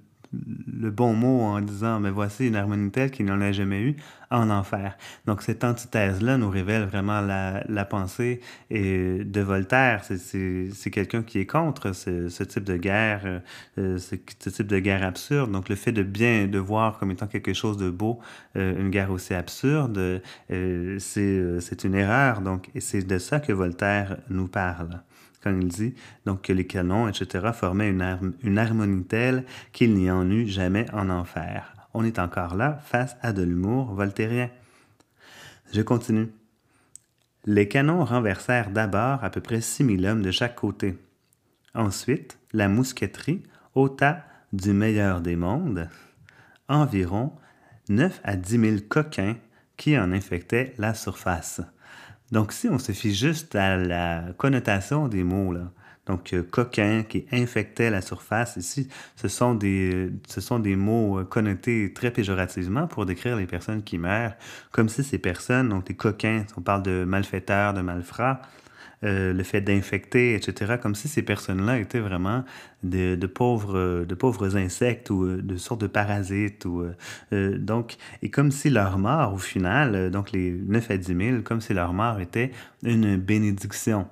bon 0.90 1.14
mot 1.14 1.42
en 1.42 1.60
disant, 1.60 2.00
mais 2.00 2.10
voici 2.10 2.46
une 2.46 2.56
harmonie 2.56 2.90
telle 2.90 3.10
qu'il 3.10 3.26
n'en 3.26 3.40
a 3.40 3.52
jamais 3.52 3.80
eu 3.80 3.96
en 4.30 4.50
enfer. 4.50 4.96
Donc 5.26 5.42
cette 5.42 5.64
antithèse-là 5.64 6.38
nous 6.38 6.50
révèle 6.50 6.84
vraiment 6.84 7.20
la, 7.20 7.84
pensée 7.84 8.40
et 8.70 9.24
de 9.24 9.40
Voltaire. 9.40 10.02
C'est 10.04 10.90
quelqu'un 10.90 11.22
qui 11.22 11.38
est 11.38 11.46
contre 11.46 11.92
ce, 11.92 12.42
type 12.44 12.64
de 12.64 12.76
guerre, 12.76 13.42
euh, 13.78 13.98
ce, 13.98 14.16
type 14.16 14.66
de 14.66 14.78
guerre 14.78 15.04
absurde. 15.04 15.52
Donc 15.52 15.68
le 15.68 15.76
fait 15.76 15.92
de 15.92 16.02
bien 16.02 16.46
de 16.46 16.58
voir 16.58 16.98
comme 16.98 17.10
étant 17.10 17.26
quelque 17.26 17.52
chose 17.52 17.76
de 17.76 17.90
beau 17.90 18.20
euh, 18.56 18.78
une 18.78 18.90
guerre 18.90 19.10
aussi 19.10 19.34
absurde, 19.34 20.20
euh, 20.50 20.98
c'est 20.98 21.84
une 21.84 21.94
erreur. 21.94 22.40
Donc 22.40 22.70
c'est 22.78 23.06
de 23.06 23.18
ça 23.18 23.40
que 23.40 23.52
Voltaire 23.52 24.18
nous 24.28 24.48
parle 24.48 25.00
quand 25.44 25.54
il 25.56 25.68
dit 25.68 25.94
donc 26.24 26.42
que 26.42 26.52
les 26.52 26.66
canons, 26.66 27.06
etc., 27.06 27.50
formaient 27.52 27.90
une, 27.90 28.34
une 28.42 28.58
harmonie 28.58 29.04
telle 29.04 29.44
qu'il 29.72 29.94
n'y 29.94 30.10
en 30.10 30.28
eut 30.30 30.48
jamais 30.48 30.86
en 30.92 31.10
enfer. 31.10 31.74
On 31.92 32.04
est 32.04 32.18
encore 32.18 32.56
là 32.56 32.78
face 32.82 33.16
à 33.22 33.32
de 33.32 33.42
l'humour 33.42 33.94
voltairien. 33.94 34.50
Je 35.72 35.82
continue. 35.82 36.30
Les 37.44 37.68
canons 37.68 38.04
renversèrent 38.04 38.70
d'abord 38.70 39.22
à 39.22 39.30
peu 39.30 39.40
près 39.40 39.60
6000 39.60 40.06
hommes 40.06 40.22
de 40.22 40.30
chaque 40.30 40.54
côté. 40.54 40.96
Ensuite, 41.74 42.38
la 42.52 42.68
mousqueterie 42.68 43.42
ôta 43.74 44.24
du 44.52 44.72
meilleur 44.72 45.20
des 45.20 45.36
mondes 45.36 45.88
environ 46.68 47.32
9 47.88 48.20
à 48.24 48.36
10 48.36 48.58
000 48.58 48.76
coquins 48.88 49.36
qui 49.76 49.98
en 49.98 50.12
infectaient 50.12 50.74
la 50.78 50.94
surface. 50.94 51.60
Donc, 52.32 52.52
si 52.52 52.68
on 52.68 52.78
se 52.78 52.92
fie 52.92 53.14
juste 53.14 53.54
à 53.54 53.76
la 53.76 54.24
connotation 54.36 55.08
des 55.08 55.24
mots, 55.24 55.52
là, 55.52 55.70
donc 56.06 56.34
euh, 56.34 56.42
coquin 56.42 57.02
qui 57.02 57.26
infectait 57.32 57.90
la 57.90 58.02
surface, 58.02 58.56
ici, 58.56 58.88
ce 59.16 59.28
sont 59.28 59.54
des, 59.54 60.10
ce 60.28 60.40
sont 60.40 60.58
des 60.58 60.76
mots 60.76 61.20
euh, 61.20 61.24
connotés 61.24 61.92
très 61.94 62.10
péjorativement 62.10 62.86
pour 62.86 63.06
décrire 63.06 63.36
les 63.36 63.46
personnes 63.46 63.82
qui 63.82 63.98
meurent, 63.98 64.34
comme 64.70 64.88
si 64.88 65.02
ces 65.02 65.18
personnes, 65.18 65.70
donc 65.70 65.88
les 65.88 65.94
coquins, 65.94 66.44
on 66.56 66.60
parle 66.60 66.82
de 66.82 67.04
malfaiteurs, 67.04 67.72
de 67.72 67.80
malfrats, 67.80 68.42
euh, 69.04 69.32
le 69.32 69.42
fait 69.42 69.60
d'infecter, 69.60 70.34
etc., 70.34 70.76
comme 70.80 70.94
si 70.94 71.08
ces 71.08 71.22
personnes-là 71.22 71.78
étaient 71.78 72.00
vraiment 72.00 72.44
de, 72.82 73.16
pauvres, 73.26 74.04
de 74.04 74.14
pauvres 74.14 74.56
insectes 74.56 75.10
ou 75.10 75.24
euh, 75.24 75.42
de 75.42 75.56
sortes 75.56 75.82
de 75.82 75.86
parasites. 75.86 76.64
Ou, 76.64 76.84
euh, 77.32 77.58
donc, 77.58 77.96
et 78.22 78.30
comme 78.30 78.50
si 78.50 78.70
leur 78.70 78.98
mort, 78.98 79.34
au 79.34 79.38
final, 79.38 80.10
donc 80.10 80.32
les 80.32 80.50
9 80.50 80.90
à 80.90 80.96
10 80.96 81.06
000, 81.06 81.42
comme 81.42 81.60
si 81.60 81.74
leur 81.74 81.92
mort 81.92 82.20
était 82.20 82.50
une 82.82 83.16
bénédiction. 83.16 84.06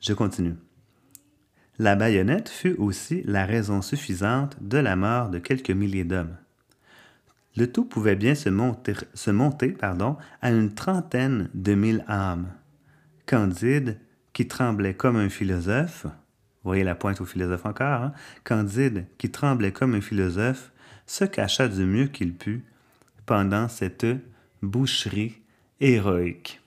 Je 0.00 0.12
continue. 0.12 0.54
La 1.78 1.96
baïonnette 1.96 2.48
fut 2.48 2.74
aussi 2.74 3.22
la 3.24 3.46
raison 3.46 3.80
suffisante 3.80 4.56
de 4.60 4.78
la 4.78 4.96
mort 4.96 5.30
de 5.30 5.38
quelques 5.38 5.70
milliers 5.70 6.04
d'hommes. 6.04 6.36
Le 7.56 7.70
tout 7.70 7.84
pouvait 7.84 8.16
bien 8.16 8.34
se 8.34 8.48
monter, 8.48 8.94
se 9.14 9.30
monter 9.30 9.68
pardon, 9.68 10.16
à 10.40 10.50
une 10.50 10.74
trentaine 10.74 11.48
de 11.54 11.74
mille 11.74 12.04
âmes. 12.08 12.48
Candide, 13.32 13.98
qui 14.34 14.46
tremblait 14.46 14.92
comme 14.92 15.16
un 15.16 15.30
philosophe, 15.30 16.04
voyez 16.64 16.84
la 16.84 16.94
pointe 16.94 17.22
au 17.22 17.24
philosophe 17.24 17.64
encore, 17.64 18.02
hein? 18.02 18.12
Candide, 18.44 19.06
qui 19.16 19.30
tremblait 19.30 19.72
comme 19.72 19.94
un 19.94 20.02
philosophe, 20.02 20.70
se 21.06 21.24
cacha 21.24 21.66
du 21.66 21.86
mieux 21.86 22.08
qu'il 22.08 22.34
put 22.34 22.62
pendant 23.24 23.68
cette 23.68 24.06
boucherie 24.60 25.40
héroïque. 25.80 26.60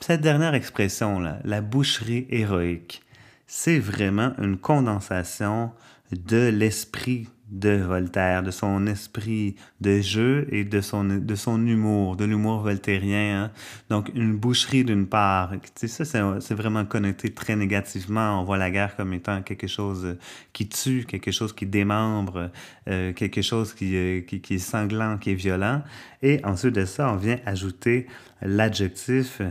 Cette 0.00 0.22
dernière 0.22 0.54
expression-là, 0.54 1.40
la 1.44 1.60
boucherie 1.60 2.26
héroïque, 2.30 3.02
c'est 3.46 3.78
vraiment 3.78 4.32
une 4.38 4.56
condensation 4.56 5.70
de 6.12 6.48
l'esprit 6.48 7.28
de 7.52 7.76
Voltaire, 7.76 8.42
de 8.42 8.50
son 8.50 8.86
esprit 8.86 9.56
de 9.82 10.00
jeu 10.00 10.48
et 10.50 10.64
de 10.64 10.80
son, 10.80 11.04
de 11.04 11.34
son 11.34 11.64
humour, 11.66 12.16
de 12.16 12.24
l'humour 12.24 12.60
voltairien. 12.60 13.44
Hein. 13.44 13.50
Donc, 13.90 14.10
une 14.14 14.34
boucherie 14.34 14.84
d'une 14.84 15.06
part. 15.06 15.52
Ça, 15.76 16.04
c'est 16.06 16.54
vraiment 16.54 16.86
connoté 16.86 17.30
très 17.30 17.54
négativement. 17.54 18.40
On 18.40 18.44
voit 18.44 18.56
la 18.56 18.70
guerre 18.70 18.96
comme 18.96 19.12
étant 19.12 19.42
quelque 19.42 19.66
chose 19.66 20.16
qui 20.54 20.66
tue, 20.66 21.04
quelque 21.04 21.30
chose 21.30 21.52
qui 21.52 21.66
démembre, 21.66 22.50
euh, 22.88 23.12
quelque 23.12 23.42
chose 23.42 23.74
qui, 23.74 23.96
euh, 23.96 24.22
qui, 24.22 24.40
qui, 24.40 24.54
est 24.54 24.58
sanglant, 24.58 25.18
qui 25.18 25.32
est 25.32 25.34
violent. 25.34 25.82
Et 26.22 26.40
ensuite 26.44 26.74
de 26.74 26.86
ça, 26.86 27.12
on 27.12 27.16
vient 27.16 27.38
ajouter 27.44 28.06
l'adjectif 28.40 29.42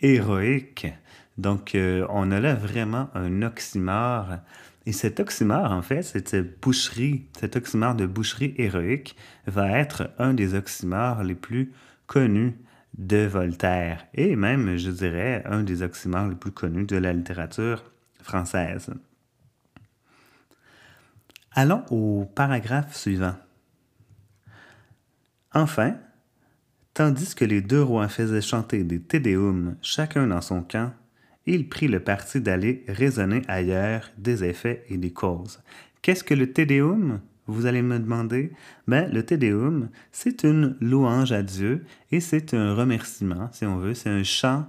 héroïque. 0.00 0.88
Donc, 1.38 1.74
euh, 1.74 2.04
on 2.10 2.30
a 2.32 2.40
là 2.40 2.54
vraiment 2.54 3.10
un 3.14 3.42
oxymore 3.42 4.38
et 4.86 4.92
cet 4.92 5.18
oxymore, 5.18 5.72
en 5.72 5.82
fait, 5.82 6.02
cette 6.02 6.60
boucherie, 6.60 7.26
cet 7.38 7.56
oxymore 7.56 7.94
de 7.94 8.06
boucherie 8.06 8.54
héroïque 8.58 9.16
va 9.46 9.70
être 9.78 10.10
un 10.18 10.34
des 10.34 10.54
oxymores 10.54 11.22
les 11.22 11.34
plus 11.34 11.72
connus 12.06 12.54
de 12.98 13.24
Voltaire 13.26 14.06
et 14.12 14.36
même, 14.36 14.76
je 14.76 14.90
dirais, 14.90 15.42
un 15.46 15.62
des 15.62 15.82
oxymores 15.82 16.28
les 16.28 16.34
plus 16.34 16.52
connus 16.52 16.84
de 16.84 16.96
la 16.96 17.12
littérature 17.12 17.82
française. 18.22 18.90
Allons 21.52 21.84
au 21.90 22.24
paragraphe 22.34 22.94
suivant. 22.94 23.36
Enfin, 25.52 25.96
tandis 26.94 27.34
que 27.34 27.44
les 27.44 27.62
deux 27.62 27.82
rois 27.82 28.08
faisaient 28.08 28.42
chanter 28.42 28.84
des 28.84 29.00
Tédéums 29.00 29.76
chacun 29.80 30.26
dans 30.26 30.40
son 30.40 30.62
camp, 30.62 30.92
il 31.46 31.68
prit 31.68 31.88
le 31.88 32.00
parti 32.00 32.40
d'aller 32.40 32.84
raisonner 32.88 33.42
ailleurs 33.48 34.10
des 34.18 34.44
effets 34.44 34.84
et 34.88 34.96
des 34.96 35.12
causes. 35.12 35.60
Qu'est-ce 36.02 36.24
que 36.24 36.34
le 36.34 36.52
Tédéum 36.52 37.20
vous 37.46 37.66
allez 37.66 37.82
me 37.82 37.98
demander, 37.98 38.52
ben, 38.88 39.12
le 39.12 39.22
Tédéum, 39.24 39.90
c'est 40.12 40.44
une 40.44 40.76
louange 40.80 41.32
à 41.32 41.42
Dieu 41.42 41.84
et 42.10 42.20
c'est 42.20 42.54
un 42.54 42.74
remerciement, 42.74 43.50
si 43.52 43.66
on 43.66 43.76
veut, 43.76 43.92
c'est 43.92 44.08
un 44.08 44.22
chant 44.22 44.66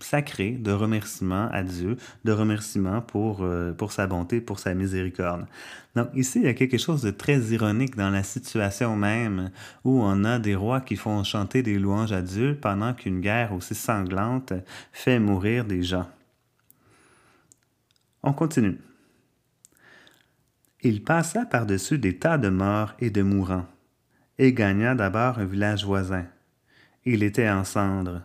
sacré 0.00 0.52
de 0.52 0.72
remerciement 0.72 1.48
à 1.52 1.62
Dieu, 1.62 1.96
de 2.24 2.32
remerciement 2.32 3.00
pour, 3.00 3.42
euh, 3.42 3.72
pour 3.72 3.92
sa 3.92 4.06
bonté, 4.06 4.40
pour 4.40 4.58
sa 4.58 4.74
miséricorde. 4.74 5.46
Donc 5.94 6.08
ici, 6.14 6.40
il 6.40 6.46
y 6.46 6.48
a 6.48 6.54
quelque 6.54 6.78
chose 6.78 7.02
de 7.02 7.10
très 7.10 7.38
ironique 7.38 7.94
dans 7.96 8.10
la 8.10 8.22
situation 8.22 8.96
même 8.96 9.50
où 9.84 10.00
on 10.02 10.24
a 10.24 10.38
des 10.38 10.56
rois 10.56 10.80
qui 10.80 10.96
font 10.96 11.22
chanter 11.22 11.62
des 11.62 11.78
louanges 11.78 12.12
à 12.12 12.22
Dieu 12.22 12.58
pendant 12.60 12.94
qu'une 12.94 13.20
guerre 13.20 13.52
aussi 13.52 13.74
sanglante 13.74 14.52
fait 14.92 15.20
mourir 15.20 15.64
des 15.64 15.82
gens. 15.82 16.08
On 18.22 18.32
continue. 18.32 18.78
Il 20.82 21.02
passa 21.02 21.44
par-dessus 21.44 21.98
des 21.98 22.18
tas 22.18 22.38
de 22.38 22.48
morts 22.48 22.94
et 23.00 23.10
de 23.10 23.22
mourants, 23.22 23.66
et 24.38 24.52
gagna 24.52 24.94
d'abord 24.94 25.38
un 25.38 25.44
village 25.44 25.84
voisin. 25.84 26.26
Il 27.04 27.22
était 27.22 27.50
en 27.50 27.64
cendres. 27.64 28.22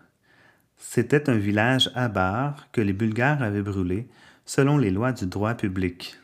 C'était 0.77 1.29
un 1.29 1.37
village 1.37 1.89
à 1.95 2.09
barre 2.09 2.67
que 2.71 2.81
les 2.81 2.93
Bulgares 2.93 3.41
avaient 3.41 3.63
brûlé 3.63 4.07
selon 4.45 4.77
les 4.77 4.91
lois 4.91 5.13
du 5.13 5.25
droit 5.25 5.55
public. 5.55 6.17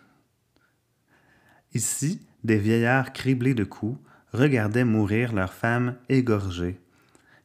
Ici, 1.74 2.22
des 2.44 2.58
vieillards 2.58 3.14
criblés 3.14 3.54
de 3.54 3.64
coups 3.64 4.00
regardaient 4.34 4.86
mourir 4.86 5.34
leurs 5.34 5.54
femmes 5.54 5.96
égorgées, 6.10 6.80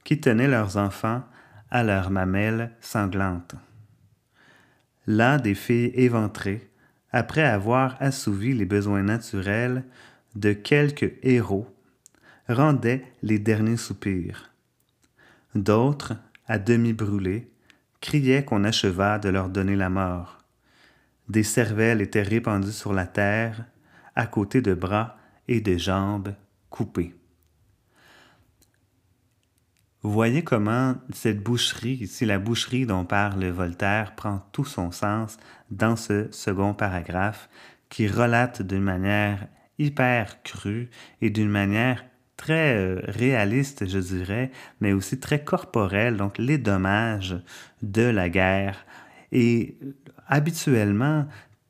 qui 0.02 0.20
tenaient 0.20 0.48
leurs 0.48 0.76
enfants 0.76 1.24
à 1.70 1.82
leurs 1.82 2.10
mamelles 2.10 2.72
sanglantes. 2.80 3.54
Là, 5.06 5.38
des 5.38 5.54
filles 5.54 5.92
éventrées, 5.94 6.70
après 7.14 7.44
avoir 7.44 7.96
assouvi 8.00 8.54
les 8.54 8.64
besoins 8.64 9.04
naturels 9.04 9.84
de 10.34 10.52
quelques 10.52 11.12
héros, 11.22 11.72
rendaient 12.48 13.04
les 13.22 13.38
derniers 13.38 13.76
soupirs. 13.76 14.50
D'autres, 15.54 16.14
à 16.48 16.58
demi 16.58 16.92
brûlés, 16.92 17.48
criaient 18.00 18.44
qu'on 18.44 18.64
acheva 18.64 19.20
de 19.20 19.28
leur 19.28 19.48
donner 19.48 19.76
la 19.76 19.90
mort. 19.90 20.38
Des 21.28 21.44
cervelles 21.44 22.00
étaient 22.00 22.20
répandues 22.20 22.72
sur 22.72 22.92
la 22.92 23.06
terre, 23.06 23.64
à 24.16 24.26
côté 24.26 24.60
de 24.60 24.74
bras 24.74 25.16
et 25.46 25.60
de 25.60 25.78
jambes 25.78 26.34
coupés. 26.68 27.14
Voyez 30.06 30.44
comment 30.44 30.96
cette 31.14 31.42
boucherie, 31.42 31.94
ici 31.94 32.26
la 32.26 32.38
boucherie 32.38 32.84
dont 32.84 33.06
parle 33.06 33.46
Voltaire, 33.46 34.14
prend 34.14 34.46
tout 34.52 34.66
son 34.66 34.90
sens 34.90 35.38
dans 35.70 35.96
ce 35.96 36.28
second 36.30 36.74
paragraphe 36.74 37.48
qui 37.88 38.06
relate 38.06 38.60
d'une 38.60 38.82
manière 38.82 39.48
hyper 39.78 40.42
crue 40.42 40.90
et 41.22 41.30
d'une 41.30 41.48
manière 41.48 42.04
très 42.36 42.76
euh, 42.76 43.00
réaliste, 43.04 43.88
je 43.88 43.98
dirais, 43.98 44.50
mais 44.78 44.92
aussi 44.92 45.18
très 45.18 45.42
corporelle, 45.42 46.18
donc 46.18 46.36
les 46.36 46.58
dommages 46.58 47.36
de 47.80 48.02
la 48.02 48.28
guerre. 48.28 48.84
Et 49.32 49.78
habituellement, 50.26 51.26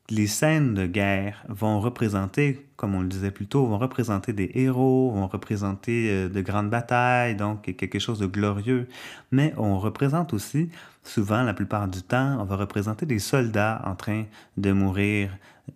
les 0.09 0.27
scènes 0.27 0.75
de 0.75 0.85
guerre 0.85 1.43
vont 1.49 1.79
représenter, 1.79 2.67
comme 2.75 2.93
on 2.93 3.01
le 3.01 3.07
disait 3.07 3.31
plus 3.31 3.47
tôt, 3.47 3.65
vont 3.65 3.77
représenter 3.77 4.33
des 4.33 4.51
héros, 4.53 5.11
vont 5.11 5.27
représenter 5.27 6.09
euh, 6.11 6.29
de 6.29 6.41
grandes 6.41 6.69
batailles, 6.69 7.35
donc 7.35 7.63
quelque 7.75 7.99
chose 7.99 8.19
de 8.19 8.27
glorieux. 8.27 8.87
Mais 9.31 9.53
on 9.57 9.79
représente 9.79 10.33
aussi, 10.33 10.69
souvent, 11.03 11.43
la 11.43 11.53
plupart 11.53 11.87
du 11.87 12.03
temps, 12.03 12.37
on 12.39 12.43
va 12.45 12.55
représenter 12.55 13.05
des 13.05 13.19
soldats 13.19 13.81
en 13.85 13.95
train 13.95 14.25
de 14.57 14.71
mourir. 14.71 15.31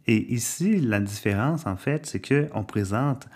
Et 0.05 0.31
ici, 0.33 0.79
la 0.79 0.99
différence, 0.99 1.65
en 1.65 1.75
fait, 1.75 2.05
c'est 2.05 2.21
qu'on 2.21 2.63
présente 2.63 3.27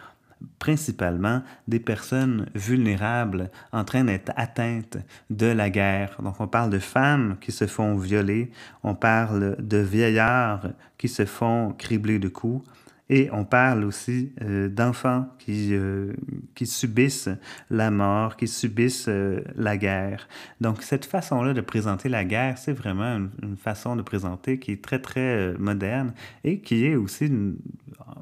principalement 0.59 1.41
des 1.67 1.79
personnes 1.79 2.47
vulnérables 2.55 3.49
en 3.71 3.83
train 3.83 4.03
d'être 4.03 4.31
atteintes 4.35 4.97
de 5.29 5.47
la 5.47 5.69
guerre. 5.69 6.17
Donc 6.21 6.39
on 6.39 6.47
parle 6.47 6.69
de 6.69 6.79
femmes 6.79 7.37
qui 7.41 7.51
se 7.51 7.67
font 7.67 7.97
violer, 7.97 8.51
on 8.83 8.95
parle 8.95 9.55
de 9.59 9.77
vieillards 9.77 10.69
qui 10.97 11.07
se 11.09 11.25
font 11.25 11.73
cribler 11.77 12.19
de 12.19 12.29
coups, 12.29 12.65
et 13.09 13.29
on 13.31 13.43
parle 13.43 13.83
aussi 13.83 14.31
euh, 14.41 14.69
d'enfants 14.69 15.27
qui, 15.37 15.73
euh, 15.73 16.13
qui 16.55 16.65
subissent 16.65 17.29
la 17.69 17.91
mort, 17.91 18.37
qui 18.37 18.47
subissent 18.47 19.07
euh, 19.09 19.41
la 19.55 19.77
guerre. 19.77 20.27
Donc 20.61 20.81
cette 20.83 21.05
façon-là 21.05 21.53
de 21.53 21.61
présenter 21.61 22.07
la 22.07 22.23
guerre, 22.23 22.57
c'est 22.57 22.73
vraiment 22.73 23.17
une, 23.41 23.57
façon 23.57 23.95
de 23.95 24.01
présenter 24.01 24.57
qui 24.57 24.71
est 24.71 24.83
très, 24.83 24.99
très 24.99 25.53
moderne 25.57 26.13
et 26.43 26.59
qui 26.59 26.85
est 26.85 26.95
aussi, 26.95 27.31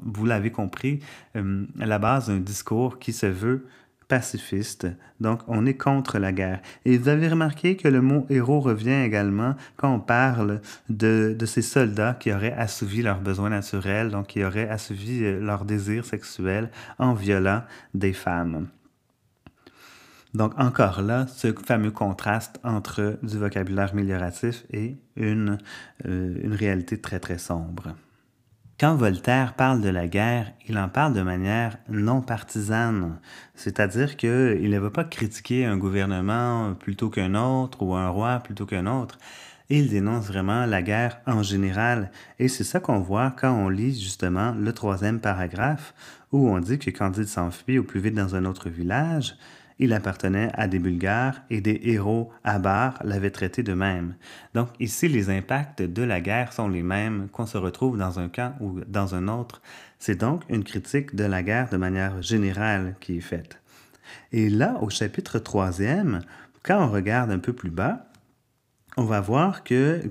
vous 0.02 0.26
l'avez 0.26 0.50
compris, 0.50 1.00
à 1.34 1.86
la 1.86 1.98
base 1.98 2.28
d'un 2.28 2.38
discours 2.38 2.98
qui 2.98 3.12
se 3.12 3.26
veut 3.26 3.66
pacifiste. 4.12 4.86
Donc, 5.20 5.40
on 5.48 5.64
est 5.64 5.78
contre 5.78 6.18
la 6.18 6.32
guerre. 6.32 6.60
Et 6.84 6.98
vous 6.98 7.08
avez 7.08 7.28
remarqué 7.28 7.78
que 7.78 7.88
le 7.88 8.02
mot 8.02 8.26
héros 8.28 8.60
revient 8.60 9.00
également 9.06 9.54
quand 9.78 9.94
on 9.94 10.00
parle 10.00 10.60
de, 10.90 11.34
de 11.38 11.46
ces 11.46 11.62
soldats 11.62 12.14
qui 12.20 12.30
auraient 12.30 12.52
assouvi 12.52 13.00
leurs 13.00 13.22
besoins 13.22 13.48
naturels, 13.48 14.10
donc 14.10 14.26
qui 14.26 14.44
auraient 14.44 14.68
assouvi 14.68 15.24
euh, 15.24 15.40
leurs 15.40 15.64
désirs 15.64 16.04
sexuels 16.04 16.70
en 16.98 17.14
violant 17.14 17.62
des 17.94 18.12
femmes. 18.12 18.68
Donc 20.34 20.52
encore 20.58 21.00
là, 21.00 21.26
ce 21.26 21.50
fameux 21.54 21.90
contraste 21.90 22.60
entre 22.64 23.18
du 23.22 23.38
vocabulaire 23.38 23.92
amélioratif 23.92 24.64
et 24.74 24.98
une, 25.16 25.56
euh, 26.04 26.36
une 26.42 26.52
réalité 26.52 27.00
très 27.00 27.18
très 27.18 27.38
sombre. 27.38 27.94
Quand 28.82 28.96
Voltaire 28.96 29.54
parle 29.54 29.80
de 29.80 29.88
la 29.88 30.08
guerre, 30.08 30.52
il 30.66 30.76
en 30.76 30.88
parle 30.88 31.14
de 31.14 31.22
manière 31.22 31.78
non 31.88 32.20
partisane, 32.20 33.20
c'est-à-dire 33.54 34.16
qu'il 34.16 34.68
ne 34.68 34.78
va 34.80 34.90
pas 34.90 35.04
critiquer 35.04 35.64
un 35.64 35.76
gouvernement 35.76 36.74
plutôt 36.74 37.08
qu'un 37.08 37.36
autre 37.36 37.80
ou 37.84 37.94
un 37.94 38.08
roi 38.08 38.40
plutôt 38.40 38.66
qu'un 38.66 38.88
autre. 38.88 39.18
Il 39.68 39.88
dénonce 39.88 40.26
vraiment 40.26 40.66
la 40.66 40.82
guerre 40.82 41.20
en 41.28 41.44
général. 41.44 42.10
Et 42.40 42.48
c'est 42.48 42.64
ça 42.64 42.80
qu'on 42.80 42.98
voit 42.98 43.30
quand 43.30 43.52
on 43.52 43.68
lit 43.68 43.94
justement 43.94 44.50
le 44.50 44.72
troisième 44.72 45.20
paragraphe 45.20 45.94
où 46.32 46.48
on 46.48 46.58
dit 46.58 46.80
que 46.80 46.90
Candide 46.90 47.28
s'enfuit 47.28 47.78
au 47.78 47.84
plus 47.84 48.00
vite 48.00 48.16
dans 48.16 48.34
un 48.34 48.44
autre 48.44 48.68
village 48.68 49.36
il 49.82 49.92
appartenait 49.92 50.48
à 50.54 50.68
des 50.68 50.78
Bulgares 50.78 51.42
et 51.50 51.60
des 51.60 51.80
héros 51.82 52.30
Bar 52.44 53.00
l'avaient 53.02 53.32
traité 53.32 53.64
de 53.64 53.74
même. 53.74 54.14
Donc 54.54 54.68
ici, 54.78 55.08
les 55.08 55.28
impacts 55.28 55.82
de 55.82 56.02
la 56.04 56.20
guerre 56.20 56.52
sont 56.52 56.68
les 56.68 56.84
mêmes 56.84 57.26
qu'on 57.32 57.46
se 57.46 57.58
retrouve 57.58 57.98
dans 57.98 58.20
un 58.20 58.28
camp 58.28 58.54
ou 58.60 58.78
dans 58.86 59.16
un 59.16 59.26
autre. 59.26 59.60
C'est 59.98 60.20
donc 60.20 60.42
une 60.48 60.62
critique 60.62 61.16
de 61.16 61.24
la 61.24 61.42
guerre 61.42 61.68
de 61.68 61.76
manière 61.78 62.22
générale 62.22 62.94
qui 63.00 63.16
est 63.16 63.20
faite. 63.20 63.58
Et 64.30 64.48
là, 64.50 64.78
au 64.80 64.88
chapitre 64.88 65.40
troisième, 65.40 66.20
quand 66.62 66.80
on 66.80 66.92
regarde 66.92 67.32
un 67.32 67.40
peu 67.40 67.52
plus 67.52 67.70
bas, 67.70 68.06
on 68.96 69.04
va 69.04 69.20
voir 69.20 69.64
que, 69.64 70.02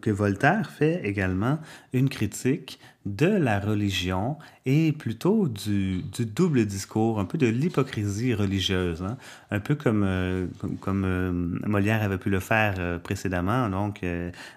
que 0.00 0.10
Voltaire 0.10 0.70
fait 0.70 1.00
également 1.04 1.58
une 1.92 2.08
critique 2.08 2.78
de 3.04 3.26
la 3.26 3.58
religion 3.58 4.36
et 4.64 4.92
plutôt 4.92 5.48
du, 5.48 6.02
du 6.02 6.24
double 6.24 6.66
discours, 6.66 7.18
un 7.18 7.24
peu 7.24 7.36
de 7.36 7.48
l'hypocrisie 7.48 8.32
religieuse, 8.32 9.02
hein. 9.02 9.16
un 9.50 9.58
peu 9.58 9.74
comme, 9.74 10.04
euh, 10.06 10.46
comme, 10.80 11.04
euh, 11.04 11.32
Molière 11.66 12.02
avait 12.02 12.18
pu 12.18 12.30
le 12.30 12.38
faire 12.38 12.76
euh, 12.78 12.98
précédemment, 12.98 13.68
donc 13.68 14.02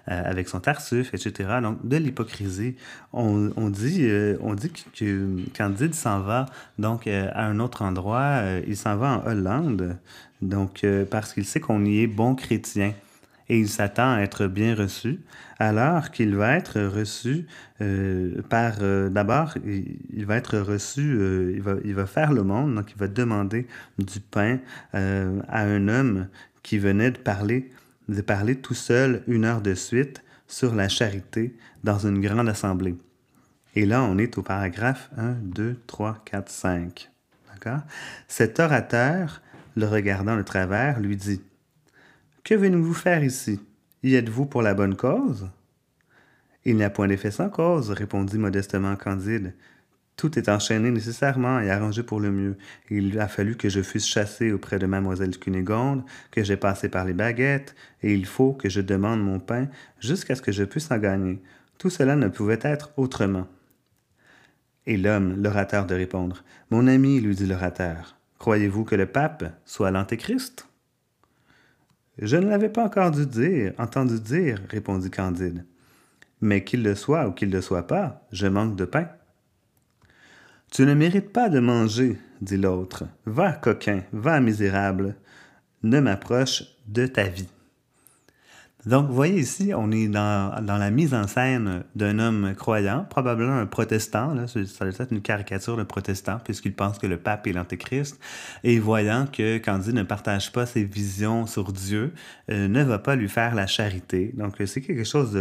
avec 0.06 0.48
son 0.48 0.60
Tartuffe, 0.60 1.12
etc. 1.12 1.58
Donc 1.60 1.86
de 1.86 1.96
l'hypocrisie. 1.96 2.76
On, 3.12 3.50
on, 3.56 3.68
dit, 3.68 4.08
on 4.40 4.54
dit 4.54 4.70
que 4.70 5.36
Candide 5.56 5.94
s'en 5.94 6.20
va 6.20 6.46
donc 6.78 7.06
à 7.08 7.44
un 7.44 7.58
autre 7.58 7.82
endroit, 7.82 8.42
il 8.66 8.76
s'en 8.76 8.96
va 8.96 9.18
en 9.18 9.30
Hollande, 9.30 9.96
donc 10.40 10.86
parce 11.10 11.32
qu'il 11.32 11.44
sait 11.44 11.60
qu'on 11.60 11.84
y 11.84 12.02
est 12.02 12.06
bon 12.06 12.34
chrétien 12.34 12.92
et 13.48 13.58
il 13.58 13.68
s'attend 13.68 14.14
à 14.14 14.20
être 14.20 14.46
bien 14.46 14.74
reçu, 14.74 15.20
alors 15.58 16.10
qu'il 16.10 16.34
va 16.34 16.56
être 16.56 16.80
reçu 16.80 17.46
euh, 17.80 18.42
par... 18.42 18.74
Euh, 18.80 19.08
d'abord, 19.08 19.54
il, 19.64 20.26
va 20.26 20.36
être 20.36 20.58
reçu, 20.58 21.16
euh, 21.18 21.52
il, 21.54 21.62
va, 21.62 21.74
il 21.84 21.94
va 21.94 22.06
faire 22.06 22.32
le 22.32 22.42
monde, 22.42 22.74
donc 22.74 22.90
il 22.90 22.98
va 22.98 23.08
demander 23.08 23.66
du 23.98 24.20
pain 24.20 24.58
à 24.92 25.62
un 25.62 25.88
homme 25.88 26.28
qui 26.62 26.78
venait 26.78 27.10
de 27.10 27.18
parler, 27.18 27.70
de 28.08 28.20
parler 28.20 28.56
tout 28.56 28.74
seul 28.74 29.22
une 29.28 29.44
heure 29.44 29.60
de 29.60 29.74
suite 29.74 30.22
sur 30.48 30.74
la 30.74 30.88
charité 30.88 31.54
dans 31.84 31.98
une 31.98 32.20
grande 32.20 32.48
assemblée. 32.48 32.96
Et 33.74 33.84
là, 33.84 34.02
on 34.02 34.18
est 34.18 34.38
au 34.38 34.42
paragraphe 34.42 35.10
1, 35.18 35.32
2, 35.42 35.76
3, 35.86 36.22
4, 36.24 36.48
5. 36.48 37.10
D'accord? 37.52 37.80
Cet 38.26 38.58
orateur, 38.58 39.42
le 39.76 39.86
regardant 39.86 40.36
de 40.36 40.42
travers, 40.42 40.98
lui 40.98 41.16
dit 41.16 41.42
que 42.46 42.54
venez-vous 42.54 42.94
faire 42.94 43.24
ici? 43.24 43.58
Y 44.04 44.14
êtes-vous 44.14 44.46
pour 44.46 44.62
la 44.62 44.72
bonne 44.72 44.94
cause? 44.94 45.50
Il 46.64 46.76
n'y 46.76 46.84
a 46.84 46.90
point 46.90 47.08
d'effet 47.08 47.32
sans 47.32 47.50
cause, 47.50 47.90
répondit 47.90 48.38
modestement 48.38 48.94
Candide. 48.94 49.52
Tout 50.14 50.38
est 50.38 50.48
enchaîné 50.48 50.92
nécessairement 50.92 51.58
et 51.58 51.72
arrangé 51.72 52.04
pour 52.04 52.20
le 52.20 52.30
mieux. 52.30 52.56
Il 52.88 53.18
a 53.18 53.26
fallu 53.26 53.56
que 53.56 53.68
je 53.68 53.82
fusse 53.82 54.06
chassé 54.06 54.52
auprès 54.52 54.78
de 54.78 54.86
mademoiselle 54.86 55.36
Cunégonde, 55.40 56.04
que 56.30 56.44
j'ai 56.44 56.56
passé 56.56 56.88
par 56.88 57.04
les 57.04 57.14
baguettes, 57.14 57.74
et 58.04 58.14
il 58.14 58.26
faut 58.26 58.52
que 58.52 58.68
je 58.68 58.80
demande 58.80 59.24
mon 59.24 59.40
pain 59.40 59.66
jusqu'à 59.98 60.36
ce 60.36 60.42
que 60.42 60.52
je 60.52 60.62
puisse 60.62 60.92
en 60.92 60.98
gagner. 60.98 61.42
Tout 61.78 61.90
cela 61.90 62.14
ne 62.14 62.28
pouvait 62.28 62.60
être 62.62 62.92
autrement. 62.96 63.48
Et 64.86 64.96
l'homme, 64.96 65.42
l'orateur, 65.42 65.84
de 65.84 65.96
répondre. 65.96 66.44
Mon 66.70 66.86
ami, 66.86 67.20
lui 67.20 67.34
dit 67.34 67.46
l'orateur, 67.46 68.16
croyez-vous 68.38 68.84
que 68.84 68.94
le 68.94 69.06
pape 69.06 69.52
soit 69.64 69.90
l'antéchrist? 69.90 70.65
Je 72.18 72.36
ne 72.36 72.48
l'avais 72.48 72.70
pas 72.70 72.84
encore 72.84 73.10
dû 73.10 73.26
dire, 73.26 73.72
entendu 73.78 74.20
dire, 74.20 74.60
répondit 74.70 75.10
Candide. 75.10 75.64
Mais 76.40 76.64
qu'il 76.64 76.82
le 76.82 76.94
soit 76.94 77.28
ou 77.28 77.32
qu'il 77.32 77.48
ne 77.48 77.54
le 77.54 77.60
soit 77.60 77.86
pas, 77.86 78.26
je 78.32 78.46
manque 78.46 78.76
de 78.76 78.84
pain. 78.84 79.08
Tu 80.70 80.84
ne 80.86 80.94
mérites 80.94 81.32
pas 81.32 81.48
de 81.48 81.60
manger, 81.60 82.18
dit 82.40 82.56
l'autre. 82.56 83.04
Va, 83.26 83.52
coquin, 83.52 84.02
va, 84.12 84.40
misérable. 84.40 85.16
Ne 85.82 86.00
m'approche 86.00 86.64
de 86.86 87.06
ta 87.06 87.24
vie. 87.24 87.48
Donc, 88.86 89.08
vous 89.08 89.14
voyez 89.14 89.40
ici, 89.40 89.72
on 89.74 89.90
est 89.90 90.06
dans, 90.06 90.64
dans 90.64 90.78
la 90.78 90.92
mise 90.92 91.12
en 91.12 91.26
scène 91.26 91.82
d'un 91.96 92.20
homme 92.20 92.54
croyant, 92.56 93.04
probablement 93.10 93.58
un 93.58 93.66
protestant, 93.66 94.32
là, 94.32 94.46
ça 94.46 94.60
doit 94.60 94.94
être 94.96 95.12
une 95.12 95.22
caricature 95.22 95.76
de 95.76 95.82
protestant, 95.82 96.38
puisqu'il 96.44 96.72
pense 96.72 96.98
que 96.98 97.08
le 97.08 97.16
pape 97.16 97.48
est 97.48 97.52
l'antéchrist, 97.52 98.16
et 98.62 98.78
voyant 98.78 99.26
que 99.26 99.58
Candide 99.58 99.94
ne 99.94 100.04
partage 100.04 100.52
pas 100.52 100.66
ses 100.66 100.84
visions 100.84 101.46
sur 101.46 101.72
Dieu, 101.72 102.12
euh, 102.48 102.68
ne 102.68 102.84
va 102.84 103.00
pas 103.00 103.16
lui 103.16 103.28
faire 103.28 103.56
la 103.56 103.66
charité. 103.66 104.32
Donc, 104.36 104.54
c'est 104.64 104.80
quelque 104.80 105.02
chose 105.02 105.36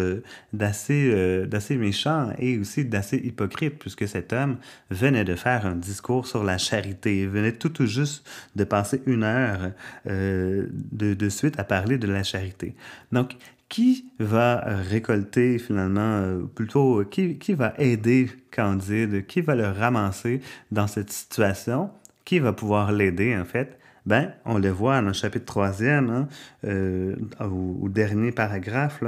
d'assez 0.51 1.11
euh, 1.13 1.77
méchant 1.77 2.31
et 2.39 2.57
aussi 2.57 2.83
d'assez 2.83 3.17
hypocrite, 3.17 3.77
puisque 3.77 4.07
cet 4.07 4.33
homme 4.33 4.57
venait 4.89 5.23
de 5.23 5.35
faire 5.35 5.67
un 5.67 5.75
discours 5.75 6.25
sur 6.25 6.43
la 6.43 6.57
charité, 6.57 7.21
il 7.21 7.29
venait 7.29 7.51
tout, 7.51 7.69
tout 7.69 7.85
juste 7.85 8.27
de 8.55 8.63
passer 8.63 9.03
une 9.05 9.23
heure 9.23 9.71
euh, 10.07 10.67
de, 10.71 11.13
de 11.13 11.29
suite 11.29 11.59
à 11.59 11.63
parler 11.63 11.99
de 11.99 12.07
la 12.07 12.23
charité. 12.23 12.75
Donc, 13.11 13.34
qui 13.69 14.11
va 14.19 14.63
récolter 14.65 15.57
finalement, 15.57 16.19
euh, 16.21 16.43
plutôt, 16.43 17.03
qui, 17.05 17.37
qui 17.37 17.53
va 17.53 17.73
aider 17.77 18.29
Candide, 18.51 19.25
qui 19.25 19.41
va 19.41 19.55
le 19.55 19.67
ramasser 19.67 20.41
dans 20.71 20.87
cette 20.87 21.11
situation, 21.11 21.89
qui 22.23 22.39
va 22.39 22.53
pouvoir 22.53 22.91
l'aider 22.91 23.35
en 23.35 23.45
fait? 23.45 23.79
Ben, 24.05 24.33
on 24.45 24.59
le 24.59 24.69
voit 24.69 25.01
dans 25.01 25.07
le 25.07 25.13
chapitre 25.13 25.45
3 25.45 25.83
hein, 25.83 26.27
euh, 26.63 27.15
au, 27.39 27.89
dernier 27.89 28.31
paragraphe, 28.31 29.03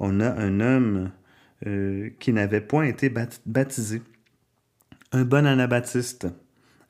on 0.00 0.18
a 0.18 0.30
un 0.30 0.58
homme 0.58 1.10
euh, 1.66 2.10
qui 2.18 2.32
n'avait 2.32 2.60
point 2.60 2.84
été 2.84 3.12
baptisé. 3.46 4.02
Un 5.12 5.22
bon 5.22 5.46
anabaptiste, 5.46 6.26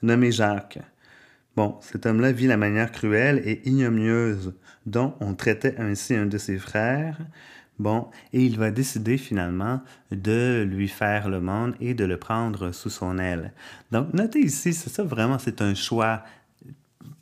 nommé 0.01 0.33
Jacques. 0.33 0.79
Bon, 1.55 1.77
cet 1.81 2.07
homme-là 2.07 2.33
vit 2.33 2.47
la 2.47 2.57
manière 2.57 2.91
cruelle 2.93 3.43
et 3.45 3.61
ignominieuse 3.69 4.55
dont 4.87 5.15
on 5.21 5.35
traitait 5.35 5.77
ainsi 5.79 6.15
un 6.15 6.27
de 6.27 6.39
ses 6.39 6.59
frères. 6.59 7.19
Bon, 7.79 8.09
et 8.33 8.45
il 8.45 8.59
va 8.59 8.71
décider 8.71 9.19
finalement 9.19 9.83
de 10.11 10.63
lui 10.63 10.89
faire 10.89 11.29
le 11.29 11.41
monde 11.41 11.75
et 11.81 11.95
de 11.95 12.05
le 12.05 12.17
prendre 12.17 12.73
sous 12.73 12.91
son 12.91 13.19
aile. 13.19 13.53
Donc, 13.91 14.13
notez 14.15 14.41
ici, 14.41 14.73
c'est 14.73 14.91
ça 14.91 15.03
vraiment, 15.03 15.39
c'est 15.39 15.61
un 15.63 15.75
choix, 15.75 16.23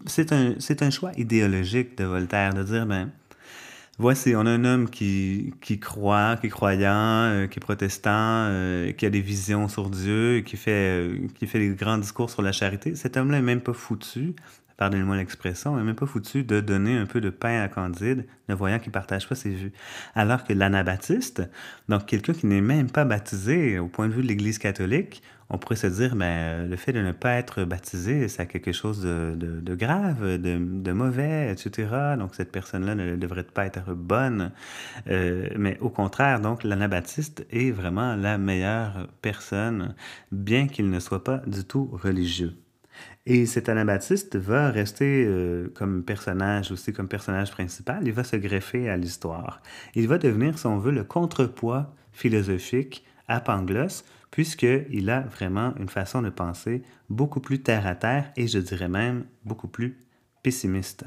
c'est 0.07 0.33
un, 0.33 0.55
un 0.81 0.91
choix 0.91 1.13
idéologique 1.17 1.97
de 1.99 2.05
Voltaire 2.05 2.53
de 2.55 2.63
dire, 2.63 2.87
ben, 2.87 3.11
Voici, 4.01 4.35
on 4.35 4.47
a 4.47 4.51
un 4.51 4.65
homme 4.65 4.89
qui, 4.89 5.53
qui 5.61 5.79
croit, 5.79 6.39
qui 6.41 6.47
est 6.47 6.51
croyant, 6.51 6.91
euh, 6.95 7.47
qui 7.49 7.59
est 7.59 7.61
protestant, 7.61 8.11
euh, 8.15 8.93
qui 8.93 9.05
a 9.05 9.11
des 9.11 9.21
visions 9.21 9.69
sur 9.69 9.91
Dieu, 9.91 10.41
qui 10.41 10.57
fait, 10.57 10.71
euh, 11.03 11.19
qui 11.35 11.47
fait 11.47 11.59
des 11.59 11.75
grands 11.75 11.99
discours 11.99 12.31
sur 12.31 12.41
la 12.41 12.51
charité. 12.51 12.95
Cet 12.95 13.19
homme-là 13.19 13.41
n'est 13.41 13.45
même 13.45 13.61
pas 13.61 13.75
foutu, 13.75 14.35
pardonnez-moi 14.79 15.19
l'expression, 15.19 15.77
n'est 15.77 15.83
même 15.83 15.97
pas 15.97 16.07
foutu 16.07 16.45
de 16.45 16.61
donner 16.61 16.97
un 16.97 17.05
peu 17.05 17.21
de 17.21 17.29
pain 17.29 17.61
à 17.61 17.69
Candide, 17.69 18.25
ne 18.49 18.55
voyant 18.55 18.79
qu'il 18.79 18.91
partage 18.91 19.29
pas 19.29 19.35
ses 19.35 19.51
vues. 19.51 19.73
Alors 20.15 20.45
que 20.45 20.55
l'anabaptiste, 20.55 21.43
donc 21.91 22.07
quelqu'un 22.07 22.33
qui 22.33 22.47
n'est 22.47 22.63
même 22.63 22.91
pas 22.91 23.05
baptisé 23.05 23.79
au 23.79 23.89
point 23.89 24.09
de 24.09 24.15
vue 24.15 24.23
de 24.23 24.29
l'Église 24.29 24.57
catholique, 24.57 25.23
on 25.51 25.59
pourrait 25.59 25.77
se 25.77 25.89
dire, 25.89 26.15
ben, 26.15 26.69
le 26.69 26.77
fait 26.77 26.93
de 26.93 27.01
ne 27.01 27.11
pas 27.11 27.35
être 27.35 27.65
baptisé, 27.65 28.29
c'est 28.29 28.47
quelque 28.47 28.73
chose 28.73 29.03
de, 29.03 29.75
grave, 29.75 30.39
de, 30.39 30.59
de, 30.59 30.93
mauvais, 30.93 31.53
etc. 31.53 31.89
Donc, 32.17 32.37
cette 32.37 32.53
personne-là 32.53 32.95
ne 32.95 33.17
devrait 33.17 33.43
pas 33.43 33.67
être 33.67 33.93
bonne. 33.95 34.53
Euh, 35.09 35.49
mais 35.57 35.77
au 35.81 35.91
contraire, 35.91 36.41
donc, 36.41 36.63
l'anabaptiste 36.63 37.45
est 37.51 37.73
vraiment 37.73 38.15
la 38.15 38.39
meilleure 38.39 39.09
personne, 39.23 39.95
bien 40.31 40.69
qu'il 40.69 40.89
ne 40.89 41.01
soit 41.01 41.25
pas 41.25 41.39
du 41.47 41.65
tout 41.65 41.91
religieux. 41.93 42.55
Et 43.27 43.45
cet 43.47 43.69
anabaptiste 43.69 44.37
va 44.37 44.71
rester 44.71 45.25
euh, 45.27 45.69
comme 45.75 46.05
personnage 46.05 46.71
aussi, 46.71 46.93
comme 46.93 47.09
personnage 47.09 47.51
principal. 47.51 48.03
Il 48.07 48.13
va 48.13 48.25
se 48.25 48.37
greffer 48.37 48.89
à 48.89 48.97
l'histoire. 48.97 49.63
Il 49.95 50.07
va 50.07 50.19
devenir, 50.19 50.59
si 50.59 50.67
on 50.67 50.79
veut, 50.79 50.93
le 50.93 51.05
contrepoids 51.05 51.93
philosophique 52.13 53.05
à 53.29 53.41
Pangloss, 53.41 54.05
puisqu'il 54.31 55.11
a 55.11 55.21
vraiment 55.21 55.75
une 55.77 55.89
façon 55.89 56.23
de 56.23 56.31
penser 56.31 56.83
beaucoup 57.09 57.41
plus 57.41 57.63
terre 57.63 57.87
à 57.87 57.95
terre 57.95 58.33
et 58.37 58.47
je 58.47 58.59
dirais 58.59 58.89
même 58.89 59.25
beaucoup 59.45 59.69
plus 59.69 59.99
pessimiste. 60.43 61.05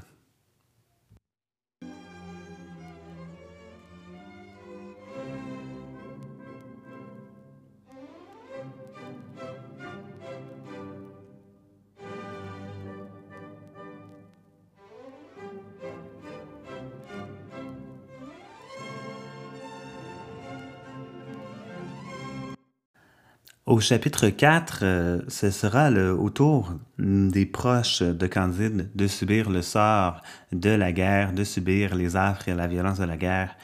Au 23.65 23.80
chapitre 23.80 24.28
4, 24.28 24.80
euh, 24.82 25.21
ce 25.30 25.49
sera 25.49 25.89
le, 25.89 26.12
au 26.12 26.30
tour 26.30 26.73
des 26.99 27.45
proches 27.45 28.04
de 28.04 28.28
Candide 28.28 28.89
de 28.93 29.08
subir 29.08 29.49
le 29.49 29.62
sort 29.62 30.21
de 30.52 30.69
la 30.69 30.91
guerre, 30.91 31.32
de 31.32 31.45
subir 31.45 31.95
les 31.95 32.17
affres 32.17 32.49
et 32.49 32.54
la 32.56 32.67
violence 32.67 32.99
de 32.99 33.06
la 33.06 33.15
guerre. 33.15 33.56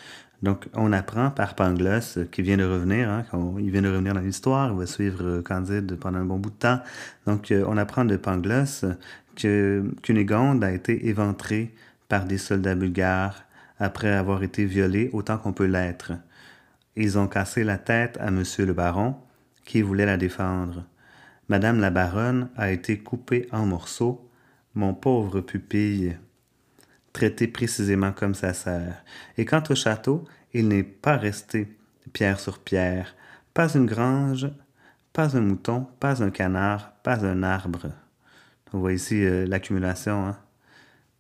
Donc, 0.42 0.70
on 0.74 0.94
apprend 0.94 1.32
par 1.32 1.54
Pangloss, 1.54 2.18
qui 2.32 2.42
vient 2.42 2.56
de 2.56 2.64
revenir, 2.64 3.10
hein, 3.10 3.26
il 3.60 3.72
vient 3.72 3.82
de 3.82 3.90
revenir 3.90 4.14
dans 4.14 4.22
l'histoire, 4.22 4.72
il 4.72 4.78
va 4.78 4.86
suivre 4.86 5.22
euh, 5.22 5.42
Candide 5.42 5.98
pendant 6.00 6.20
un 6.20 6.26
bon 6.26 6.38
bout 6.38 6.52
de 6.52 6.56
temps. 6.56 6.80
Donc, 7.28 7.52
euh, 7.52 7.66
on 7.68 7.76
apprend 7.76 8.06
de 8.06 8.16
Pangloss 8.16 8.86
que 9.36 9.84
Cunégonde 10.02 10.64
a 10.64 10.72
été 10.72 11.10
éventrée 11.10 11.76
par 12.08 12.24
des 12.24 12.38
soldats 12.38 12.76
bulgares 12.76 13.44
après 13.80 14.14
avoir 14.14 14.44
été 14.44 14.64
violée 14.64 15.10
autant 15.12 15.38
qu'on 15.38 15.52
peut 15.52 15.66
l'être. 15.66 16.14
Ils 16.96 17.20
ont 17.20 17.28
cassé 17.28 17.66
la 17.66 17.78
tête 17.78 18.18
à 18.22 18.32
Monsieur 18.32 18.66
le 18.66 18.72
baron, 18.72 19.18
qui 19.70 19.84
voulait 19.84 20.08
la 20.08 20.18
défendre. 20.18 20.84
Madame 21.48 21.80
la 21.80 21.92
baronne 21.92 22.50
a 22.58 22.72
été 22.72 22.98
coupée 22.98 23.48
en 23.52 23.68
morceaux, 23.68 24.28
mon 24.74 24.96
pauvre 24.96 25.42
pupille, 25.42 26.18
traité 27.14 27.48
précisément 27.48 28.12
comme 28.12 28.34
sa 28.34 28.56
sœur. 28.56 28.94
Et 29.38 29.46
quant 29.46 29.62
au 29.70 29.76
château, 29.76 30.26
il 30.54 30.70
n'est 30.70 30.82
pas 30.82 31.18
resté 31.18 31.78
pierre 32.14 32.40
sur 32.40 32.58
pierre, 32.58 33.16
pas 33.54 33.76
une 33.76 33.86
grange, 33.86 34.50
pas 35.14 35.38
un 35.38 35.42
mouton, 35.42 35.86
pas 36.00 36.24
un 36.24 36.32
canard, 36.32 36.94
pas 37.04 37.24
un 37.24 37.44
arbre. 37.44 37.92
On 38.74 38.80
voit 38.80 38.94
ici 38.94 39.24
euh, 39.24 39.46
l'accumulation, 39.46 40.26
hein? 40.26 40.38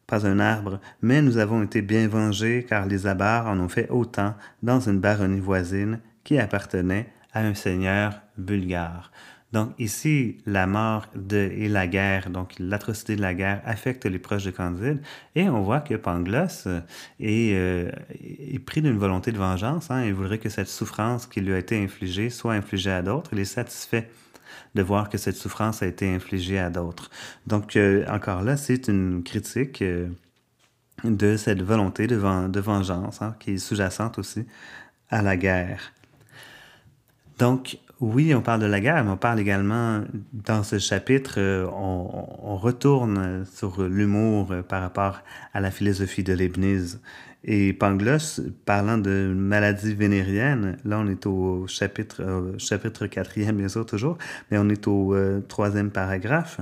Pas 0.07 0.25
un 0.25 0.39
arbre, 0.39 0.79
mais 1.03 1.21
nous 1.21 1.37
avons 1.37 1.61
été 1.61 1.83
bien 1.83 2.07
vengés 2.07 2.65
car 2.67 2.87
les 2.87 3.05
abards 3.05 3.45
en 3.45 3.59
ont 3.59 3.69
fait 3.69 3.91
autant 3.91 4.33
dans 4.63 4.79
une 4.79 4.99
baronnie 4.99 5.39
voisine 5.39 5.99
qui 6.23 6.39
appartenait 6.39 7.13
à 7.33 7.41
un 7.41 7.53
seigneur 7.53 8.13
bulgare. 8.37 9.11
Donc 9.51 9.71
ici, 9.79 10.37
la 10.45 10.67
mort 10.67 11.07
de, 11.15 11.37
et 11.37 11.69
la 11.69 11.87
guerre, 11.87 12.29
donc 12.29 12.53
l'atrocité 12.59 13.15
de 13.15 13.21
la 13.21 13.33
guerre 13.33 13.61
affecte 13.65 14.05
les 14.05 14.19
proches 14.19 14.45
de 14.45 14.51
Candide 14.51 15.01
et 15.35 15.49
on 15.49 15.61
voit 15.61 15.79
que 15.81 15.95
Pangloss 15.95 16.67
est, 17.19 17.53
euh, 17.55 17.91
est 18.11 18.63
pris 18.63 18.83
d'une 18.83 18.97
volonté 18.97 19.31
de 19.31 19.39
vengeance. 19.39 19.89
Hein, 19.89 20.05
il 20.05 20.13
voudrait 20.13 20.37
que 20.37 20.49
cette 20.49 20.67
souffrance 20.67 21.25
qui 21.25 21.41
lui 21.41 21.53
a 21.53 21.57
été 21.57 21.83
infligée 21.83 22.29
soit 22.29 22.53
infligée 22.53 22.91
à 22.91 23.01
d'autres. 23.01 23.31
Il 23.33 23.39
est 23.39 23.45
satisfait 23.45 24.11
de 24.75 24.83
voir 24.83 25.09
que 25.09 25.17
cette 25.17 25.35
souffrance 25.35 25.81
a 25.81 25.87
été 25.87 26.13
infligée 26.13 26.59
à 26.59 26.69
d'autres. 26.69 27.09
Donc 27.47 27.75
euh, 27.75 28.05
encore 28.07 28.43
là, 28.43 28.55
c'est 28.55 28.87
une 28.87 29.23
critique 29.23 29.81
euh, 29.81 30.09
de 31.03 31.37
cette 31.37 31.63
volonté 31.63 32.05
de, 32.05 32.47
de 32.47 32.59
vengeance 32.59 33.23
hein, 33.23 33.35
qui 33.39 33.53
est 33.53 33.57
sous-jacente 33.57 34.19
aussi 34.19 34.45
à 35.09 35.23
la 35.23 35.37
guerre. 35.37 35.91
Donc, 37.39 37.79
oui, 38.01 38.35
on 38.35 38.41
parle 38.41 38.61
de 38.61 38.65
la 38.65 38.81
guerre, 38.81 39.03
mais 39.03 39.11
on 39.11 39.17
parle 39.17 39.39
également, 39.39 40.03
dans 40.33 40.63
ce 40.63 40.77
chapitre, 40.77 41.35
euh, 41.37 41.65
on, 41.73 42.57
retourne 42.57 43.45
sur 43.45 43.83
l'humour 43.83 44.53
par 44.67 44.81
rapport 44.81 45.21
à 45.53 45.61
la 45.61 45.71
philosophie 45.71 46.23
de 46.23 46.33
Leibniz. 46.33 46.99
Et 47.45 47.71
Pangloss, 47.71 48.41
parlant 48.65 48.97
de 48.97 49.33
maladie 49.33 49.93
vénérienne, 49.95 50.77
là 50.83 50.99
on 50.99 51.07
est 51.07 51.25
au 51.25 51.67
chapitre, 51.67 52.21
euh, 52.21 52.57
chapitre 52.57 53.07
quatrième, 53.07 53.55
bien 53.55 53.69
sûr, 53.69 53.85
toujours, 53.85 54.17
mais 54.51 54.57
on 54.57 54.67
est 54.67 54.87
au 54.87 55.15
euh, 55.15 55.39
troisième 55.47 55.89
paragraphe. 55.89 56.59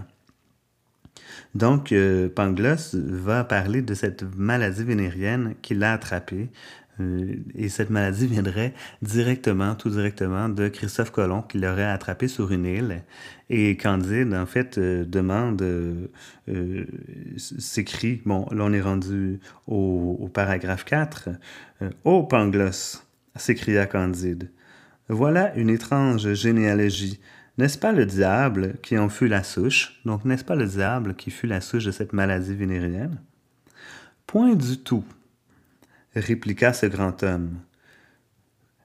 Donc, 1.56 1.94
Pangloss 2.36 2.94
va 2.94 3.44
parler 3.44 3.82
de 3.82 3.96
cette 3.96 4.24
maladie 4.36 4.84
vénérienne 4.84 5.56
qu'il 5.64 5.84
a 5.84 5.94
attrapée 5.94 6.50
euh, 6.50 6.87
et 7.56 7.70
cette 7.70 7.90
maladie 7.90 8.28
viendrait 8.28 8.74
directement, 9.02 9.76
tout 9.76 9.90
directement, 9.90 10.50
de 10.50 10.68
Christophe 10.68 11.12
Colomb 11.12 11.44
qui 11.44 11.60
l'aurait 11.60 11.86
attrapé 11.86 12.28
sur 12.28 12.52
une 12.52 12.66
île. 12.66 13.04
Et 13.50 13.78
Candide, 13.78 14.34
en 14.34 14.46
fait, 14.46 14.78
euh, 14.78 15.06
demande, 15.06 15.62
euh, 15.62 16.86
s'écrit, 17.38 18.22
bon, 18.26 18.48
là 18.52 18.64
on 18.66 18.74
est 18.74 18.82
rendu 18.82 19.40
au, 19.68 20.30
paragraphe 20.34 20.86
4. 20.86 21.30
Ô 22.04 22.24
Pangloss, 22.24 23.06
s'écria 23.36 23.86
Candide, 23.86 24.50
voilà 25.08 25.56
une 25.56 25.70
étrange 25.70 26.34
généalogie. 26.34 27.20
N'est-ce 27.58 27.78
pas 27.78 27.92
le 27.92 28.06
diable 28.06 28.76
qui 28.84 28.98
en 28.98 29.10
fut 29.10 29.28
la 29.28 29.44
souche? 29.44 30.00
Donc, 30.06 30.26
n'est-ce 30.26 30.44
pas 30.44 30.56
le 30.56 30.68
diable 30.68 31.16
qui 31.16 31.32
fut 31.32 31.48
la 31.48 31.62
souche 31.62 31.86
de 31.86 31.92
cette 31.92 32.14
maladie 32.14 32.54
vénérienne? 32.54 33.20
Point 34.28 34.54
du 34.54 34.78
tout, 34.78 35.04
répliqua 36.20 36.74
ce 36.74 36.86
grand 36.86 37.24
homme. 37.24 37.60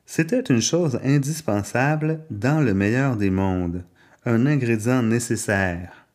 C'était 0.06 0.40
une 0.40 0.60
chose 0.60 1.00
indispensable 1.04 2.20
dans 2.30 2.60
le 2.60 2.74
meilleur 2.74 3.16
des 3.16 3.30
mondes, 3.30 3.84
un 4.24 4.46
ingrédient 4.46 5.02
nécessaire. 5.02 6.06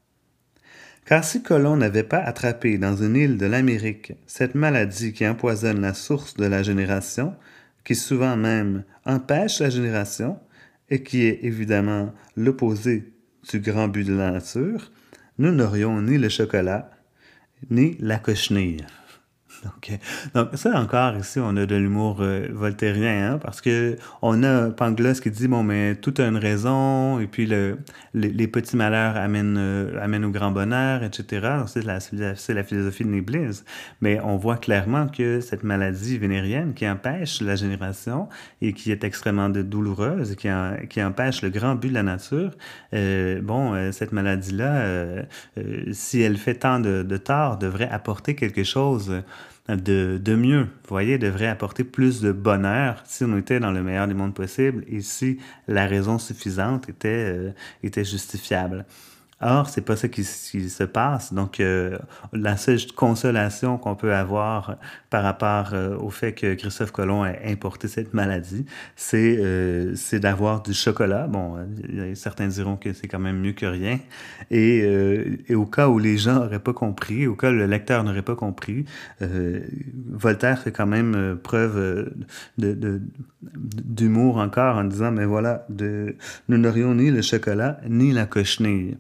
Car 1.06 1.23
si 1.23 1.41
Colomb 1.41 1.77
n'avait 1.77 2.03
pas 2.03 2.19
attrapé 2.19 2.77
dans 2.77 2.95
une 2.95 3.15
île 3.15 3.38
de 3.38 3.45
l'Amérique 3.45 4.13
cette 4.25 4.56
maladie 4.56 5.13
qui 5.13 5.27
empoisonne 5.27 5.82
la 5.82 5.93
source 5.93 6.36
de 6.36 6.45
la 6.45 6.63
génération, 6.63 7.34
qui 7.86 7.95
souvent 7.95 8.36
même 8.36 8.84
empêche 9.06 9.62
la 9.62 9.69
génération, 9.69 10.38
et 10.89 11.03
qui 11.03 11.25
est 11.25 11.39
évidemment 11.43 12.13
l'opposé 12.36 13.13
du 13.49 13.60
grand 13.60 13.88
but 13.88 14.06
de 14.06 14.15
la 14.15 14.32
nature, 14.32 14.91
nous 15.38 15.51
n'aurions 15.51 16.01
ni 16.01 16.17
le 16.17 16.30
chocolat, 16.30 16.91
ni 17.69 17.97
la 17.99 18.19
cochenille. 18.19 18.86
Donc, 20.34 20.50
ça 20.54 20.80
encore 20.80 21.15
ici, 21.17 21.39
on 21.39 21.56
a 21.58 21.65
de 21.65 21.76
l'humour 21.76 22.17
euh, 22.22 22.48
voltairien, 22.52 23.34
hein, 23.34 23.39
parce 23.39 23.62
que 23.62 23.98
on 24.22 24.43
a 24.43 24.70
Pangloss 24.70 25.20
qui 25.20 25.32
dit 25.32 25.48
bon, 25.48 25.63
mais 25.63 25.96
tout 25.96 26.13
a 26.17 26.24
une 26.26 26.38
raison, 26.38 27.20
et 27.20 27.28
puis 27.28 27.46
le, 27.46 27.80
les, 28.13 28.48
petits 28.48 28.78
malheurs 28.78 29.17
amènent, 29.17 29.58
euh, 29.58 30.02
amènent 30.02 30.26
au 30.26 30.32
grand 30.32 30.52
bonheur, 30.52 31.04
etc. 31.04 31.48
C'est 31.67 31.84
la, 31.84 32.00
la 32.50 32.63
philosophie 32.63 33.04
de 33.04 33.12
l'Église. 33.12 33.65
Mais 34.02 34.20
on 34.22 34.38
voit 34.38 34.58
clairement 34.58 35.08
que 35.08 35.41
cette 35.41 35.63
maladie 35.63 36.17
vénérienne 36.17 36.74
qui 36.74 36.88
empêche 36.88 37.41
la 37.41 37.56
génération 37.56 38.30
et 38.62 38.74
qui 38.74 38.91
est 38.91 39.04
extrêmement 39.04 39.50
douloureuse, 39.50 40.32
et 40.32 40.36
qui, 40.36 40.50
qui 40.89 41.04
empêche 41.04 41.41
le 41.41 41.50
grand 41.50 41.76
but 41.76 41.89
de 41.89 41.93
la 41.93 42.04
nature, 42.04 42.52
euh, 42.93 43.41
bon, 43.41 43.74
euh, 43.74 43.91
cette 43.91 44.12
maladie-là, 44.12 44.76
euh, 44.78 45.24
si 45.91 46.22
elle 46.22 46.38
fait 46.38 46.56
tant 46.56 46.80
de, 46.80 47.04
de 47.04 47.17
tort, 47.17 47.58
devrait 47.58 47.89
apporter 47.89 48.36
quelque 48.36 48.63
chose 48.63 49.24
de, 49.69 50.19
de, 50.21 50.36
mieux. 50.36 50.63
Vous 50.63 50.89
voyez, 50.89 51.17
devrait 51.17 51.47
apporter 51.47 51.84
plus 51.84 52.21
de 52.21 52.32
bonheur 52.32 53.01
si 53.06 53.23
on 53.23 53.38
était 53.38 53.60
dans 53.60 53.71
le 53.71 53.84
meilleur 53.84 54.08
des 54.08 54.13
mondes 54.13 54.34
possible 54.34 54.84
et 54.88 55.01
si 55.01 55.39
la 55.67 55.86
raison 55.88 56.19
suffisante 56.19 56.88
était, 56.89 57.08
euh, 57.10 57.51
était 57.84 58.06
justifiable. 58.06 58.86
Or, 59.39 59.69
c'est 59.69 59.82
pas 59.82 59.95
ça 59.95 60.08
qui, 60.08 60.23
se 60.23 60.84
passe. 60.84 61.32
Donc, 61.32 61.60
euh, 61.60 61.95
la 62.34 62.58
seule 62.58 62.80
consolation 62.95 63.78
qu'on 63.78 63.95
peut 63.95 64.15
avoir 64.15 64.78
par 65.12 65.21
rapport 65.21 65.73
euh, 65.73 65.95
au 65.97 66.10
fait 66.10 66.34
que 66.34 66.56
Christophe 66.56 66.91
Colomb 66.91 67.21
a 67.21 67.34
importé 67.45 67.88
cette 67.88 68.15
maladie, 68.15 68.65
c'est 68.95 69.38
euh, 69.39 69.95
d'avoir 70.13 70.63
du 70.63 70.73
chocolat. 70.73 71.28
Bon, 71.28 71.56
certains 72.15 72.47
diront 72.47 72.78
que 72.78 72.93
c'est 72.93 73.08
quand 73.08 73.19
même 73.19 73.39
mieux 73.39 73.54
que 73.54 73.67
rien. 73.67 74.00
Et, 74.50 74.80
et, 75.47 75.56
au 75.56 75.65
cas 75.65 75.88
où 75.88 76.00
les 76.00 76.17
gens 76.17 76.36
n'auraient 76.36 76.60
pas 76.60 76.73
compris, 76.73 77.28
au 77.28 77.36
cas 77.36 77.52
où 77.52 77.54
le 77.54 77.67
lecteur 77.67 78.04
n'aurait 78.04 78.23
pas 78.23 78.36
compris, 78.36 78.86
Voltaire 80.10 80.60
fait 80.60 80.71
quand 80.71 80.88
même 80.88 81.38
preuve 81.43 82.12
de, 82.58 83.02
d'humour 83.56 84.38
encore 84.38 84.78
en 84.78 84.84
disant, 84.84 85.12
mais 85.12 85.26
voilà, 85.26 85.65
de, 85.69 86.15
nous 86.50 86.58
n'aurions 86.58 86.95
ni 86.95 87.12
le 87.12 87.21
chocolat 87.21 87.80
ni 87.88 88.12
la 88.12 88.26
cochenille. 88.26 88.97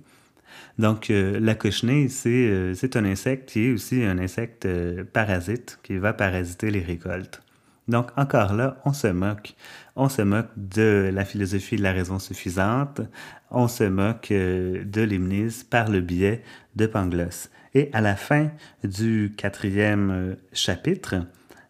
Donc, 0.77 1.09
euh, 1.09 1.39
la 1.39 1.55
cochenille, 1.55 2.09
euh, 2.27 2.73
c'est 2.75 2.95
un 2.95 3.05
insecte 3.05 3.49
qui 3.49 3.65
est 3.65 3.71
aussi 3.71 4.03
un 4.03 4.19
insecte 4.19 4.65
euh, 4.65 5.03
parasite 5.11 5.79
qui 5.81 5.97
va 5.97 6.13
parasiter 6.13 6.69
les 6.69 6.81
récoltes. 6.81 7.41
Donc, 7.87 8.11
encore 8.15 8.53
là, 8.53 8.79
on 8.85 8.93
se 8.93 9.07
moque. 9.07 9.55
On 9.95 10.09
se 10.09 10.21
moque 10.21 10.49
de 10.55 11.09
la 11.11 11.25
philosophie 11.25 11.77
de 11.77 11.83
la 11.83 11.93
raison 11.93 12.19
suffisante. 12.19 13.01
On 13.49 13.67
se 13.67 13.85
moque 13.85 14.27
de 14.29 15.01
l'hymnis 15.01 15.63
par 15.67 15.89
le 15.89 16.01
biais 16.01 16.43
de 16.75 16.85
Pangloss. 16.85 17.49
Et 17.73 17.89
à 17.93 18.01
la 18.01 18.17
fin 18.17 18.51
du 18.83 19.33
quatrième 19.37 20.35
chapitre, 20.51 21.15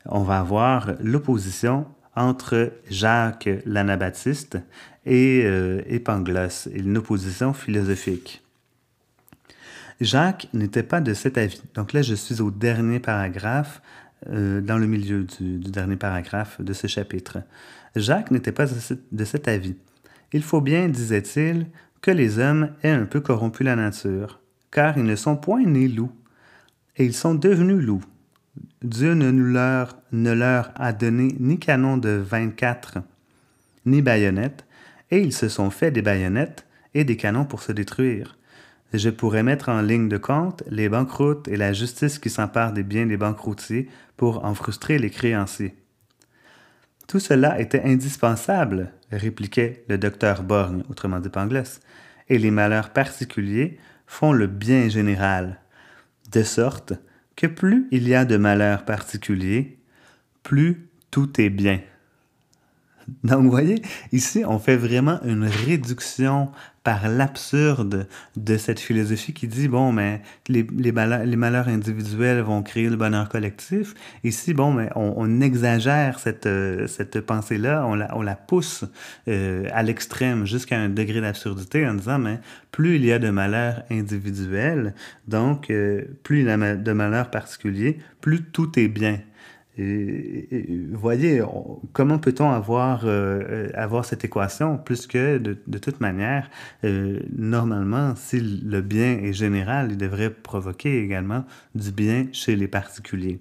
on 0.07 0.23
va 0.23 0.39
avoir 0.39 0.93
l'opposition 0.99 1.85
entre 2.15 2.73
Jacques 2.89 3.49
l'Anabaptiste 3.67 4.57
et, 5.05 5.41
et 5.41 5.99
Pangloss, 5.99 6.67
une 6.73 6.97
opposition 6.97 7.53
philosophique. 7.53 8.41
Jacques 9.99 10.47
n'était 10.53 10.83
pas 10.83 11.01
de 11.01 11.13
cet 11.13 11.37
avis. 11.37 11.61
Donc 11.73 11.93
là, 11.93 12.01
je 12.01 12.13
suis 12.13 12.41
au 12.41 12.51
dernier 12.51 12.99
paragraphe, 12.99 13.81
euh, 14.29 14.61
dans 14.61 14.77
le 14.77 14.87
milieu 14.87 15.23
du, 15.23 15.59
dernier 15.59 15.95
paragraphe 15.95 16.61
de 16.61 16.73
ce 16.73 16.87
chapitre. 16.87 17.39
Jacques 17.95 18.31
n'était 18.31 18.51
pas 18.51 18.65
de 18.67 19.25
cet 19.25 19.47
avis. 19.47 19.75
Il 20.33 20.43
faut 20.43 20.61
bien, 20.61 20.87
disait-il, 20.87 21.67
que 22.01 22.11
les 22.11 22.37
hommes 22.37 22.71
aient 22.83 22.89
un 22.89 23.05
peu 23.05 23.21
corrompu 23.21 23.63
la 23.63 23.75
nature, 23.75 24.39
car 24.71 24.97
ils 24.97 25.03
ne 25.03 25.15
sont 25.15 25.35
point 25.35 25.65
nés 25.65 25.87
loups, 25.87 26.11
et 26.97 27.05
ils 27.05 27.13
sont 27.13 27.33
devenus 27.33 27.83
loups. 27.83 28.03
Dieu 28.83 29.13
ne, 29.13 29.31
leur, 29.31 29.97
ne 30.11 30.31
leur 30.31 30.71
a 30.75 30.93
donné 30.93 31.35
ni 31.39 31.57
canon 31.57 31.97
de 31.97 32.09
24, 32.09 32.99
ni 33.85 34.01
baïonnettes, 34.03 34.65
et 35.09 35.21
ils 35.21 35.33
se 35.33 35.49
sont 35.49 35.71
fait 35.71 35.89
des 35.89 36.01
baïonnettes 36.01 36.65
et 36.93 37.03
des 37.03 37.17
canons 37.17 37.45
pour 37.45 37.61
se 37.63 37.71
détruire 37.71 38.36
je 38.93 39.09
pourrais 39.09 39.43
mettre 39.43 39.69
en 39.69 39.81
ligne 39.81 40.09
de 40.09 40.17
compte 40.17 40.63
les 40.69 40.89
banqueroutes 40.89 41.47
et 41.47 41.57
la 41.57 41.73
justice 41.73 42.19
qui 42.19 42.29
s'empare 42.29 42.73
des 42.73 42.83
biens 42.83 43.05
des 43.05 43.17
banqueroutiers 43.17 43.89
pour 44.15 44.45
en 44.45 44.53
frustrer 44.53 44.97
les 44.97 45.09
créanciers. 45.09 45.75
Tout 47.07 47.19
cela 47.19 47.59
était 47.59 47.83
indispensable, 47.83 48.91
répliquait 49.11 49.85
le 49.87 49.97
docteur 49.97 50.43
Borgne, 50.43 50.83
autrement 50.89 51.19
dit 51.19 51.29
Pangloss, 51.29 51.79
et 52.29 52.37
les 52.37 52.51
malheurs 52.51 52.89
particuliers 52.89 53.77
font 54.05 54.33
le 54.33 54.47
bien 54.47 54.89
général, 54.89 55.59
de 56.31 56.43
sorte 56.43 56.93
que 57.35 57.47
plus 57.47 57.87
il 57.91 58.07
y 58.07 58.15
a 58.15 58.25
de 58.25 58.35
malheurs 58.35 58.83
particuliers, 58.83 59.79
plus 60.43 60.89
tout 61.11 61.39
est 61.39 61.49
bien. 61.49 61.79
Donc, 63.23 63.43
vous 63.43 63.51
voyez, 63.51 63.81
ici, 64.11 64.43
on 64.45 64.59
fait 64.59 64.75
vraiment 64.75 65.19
une 65.23 65.45
réduction 65.45 66.49
par 66.83 67.09
l'absurde 67.09 68.07
de 68.37 68.57
cette 68.57 68.79
philosophie 68.79 69.33
qui 69.33 69.47
dit, 69.47 69.67
bon, 69.67 69.91
mais 69.91 70.21
les, 70.47 70.65
les, 70.77 70.93
malheurs, 70.93 71.67
individuels 71.67 72.39
vont 72.39 72.63
créer 72.63 72.87
le 72.89 72.95
bonheur 72.95 73.27
collectif. 73.27 73.93
Ici, 74.23 74.53
bon, 74.53 74.71
mais 74.71 74.89
on, 74.95 75.41
exagère 75.41 76.17
cette, 76.19 76.45
euh, 76.45 76.87
cette 76.87 77.19
pensée-là, 77.19 77.85
on 77.85 77.95
la, 77.95 78.15
on 78.17 78.21
la 78.21 78.35
pousse 78.35 78.85
euh, 79.27 79.67
à 79.73 79.83
l'extrême 79.83 80.45
jusqu'à 80.45 80.79
un 80.79 80.87
degré 80.87 81.19
d'absurdité 81.19 81.85
en 81.85 81.95
disant, 81.95 82.19
mais 82.19 82.39
plus 82.71 82.95
il 82.95 83.05
y 83.05 83.11
a 83.11 83.19
de 83.19 83.29
malheurs 83.31 83.83
individuels, 83.91 84.93
donc 85.27 85.69
euh, 85.69 86.03
plus 86.23 86.39
il 86.39 86.45
y 86.45 86.49
a 86.49 86.75
de 86.75 86.91
malheurs 86.93 87.29
particuliers, 87.31 87.97
plus 88.21 88.43
tout 88.43 88.79
est 88.79 88.87
bien. 88.87 89.19
Voyez, 89.77 91.43
comment 91.93 92.17
peut-on 92.17 92.49
avoir, 92.49 93.05
euh, 93.05 93.41
euh, 93.47 93.69
avoir 93.75 94.05
cette 94.05 94.25
équation 94.25 94.77
plus 94.77 95.05
que 95.05 95.37
de, 95.37 95.57
de 95.67 95.77
toute 95.77 95.99
manière, 95.99 96.49
euh, 96.83 97.19
normalement, 97.35 98.15
si 98.15 98.39
le 98.39 98.81
bien 98.81 99.19
est 99.19 99.33
général, 99.33 99.91
il 99.91 99.97
devrait 99.97 100.31
provoquer 100.31 101.03
également 101.03 101.45
du 101.75 101.91
bien 101.91 102.25
chez 102.31 102.55
les 102.55 102.67
particuliers. 102.67 103.39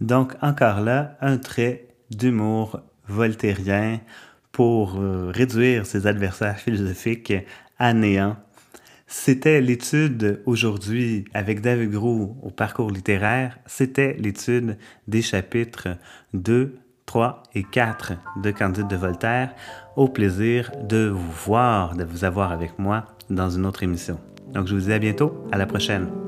Donc, 0.00 0.32
encore 0.40 0.80
là, 0.80 1.18
un 1.20 1.36
trait 1.36 1.88
d'humour 2.10 2.80
voltairien 3.06 4.00
pour 4.50 4.98
réduire 5.32 5.84
ses 5.84 6.06
adversaires 6.06 6.58
philosophiques 6.58 7.34
à 7.78 7.92
néant 7.92 8.36
c'était 9.16 9.60
l'étude 9.60 10.42
aujourd'hui 10.44 11.24
avec 11.34 11.60
David 11.60 11.92
Gros 11.92 12.36
au 12.42 12.50
parcours 12.50 12.90
littéraire. 12.90 13.60
C'était 13.64 14.16
l'étude 14.18 14.76
des 15.06 15.22
chapitres 15.22 15.86
2, 16.34 16.74
3 17.06 17.44
et 17.54 17.62
4 17.62 18.14
de 18.42 18.50
Candide 18.50 18.88
de 18.88 18.96
Voltaire. 18.96 19.54
Au 19.94 20.08
plaisir 20.08 20.72
de 20.82 21.08
vous 21.08 21.32
voir, 21.46 21.94
de 21.94 22.02
vous 22.02 22.24
avoir 22.24 22.50
avec 22.50 22.76
moi 22.80 23.04
dans 23.30 23.48
une 23.48 23.66
autre 23.66 23.84
émission. 23.84 24.18
Donc 24.52 24.66
je 24.66 24.74
vous 24.74 24.80
dis 24.80 24.92
à 24.92 24.98
bientôt, 24.98 25.46
à 25.52 25.58
la 25.58 25.66
prochaine. 25.66 26.23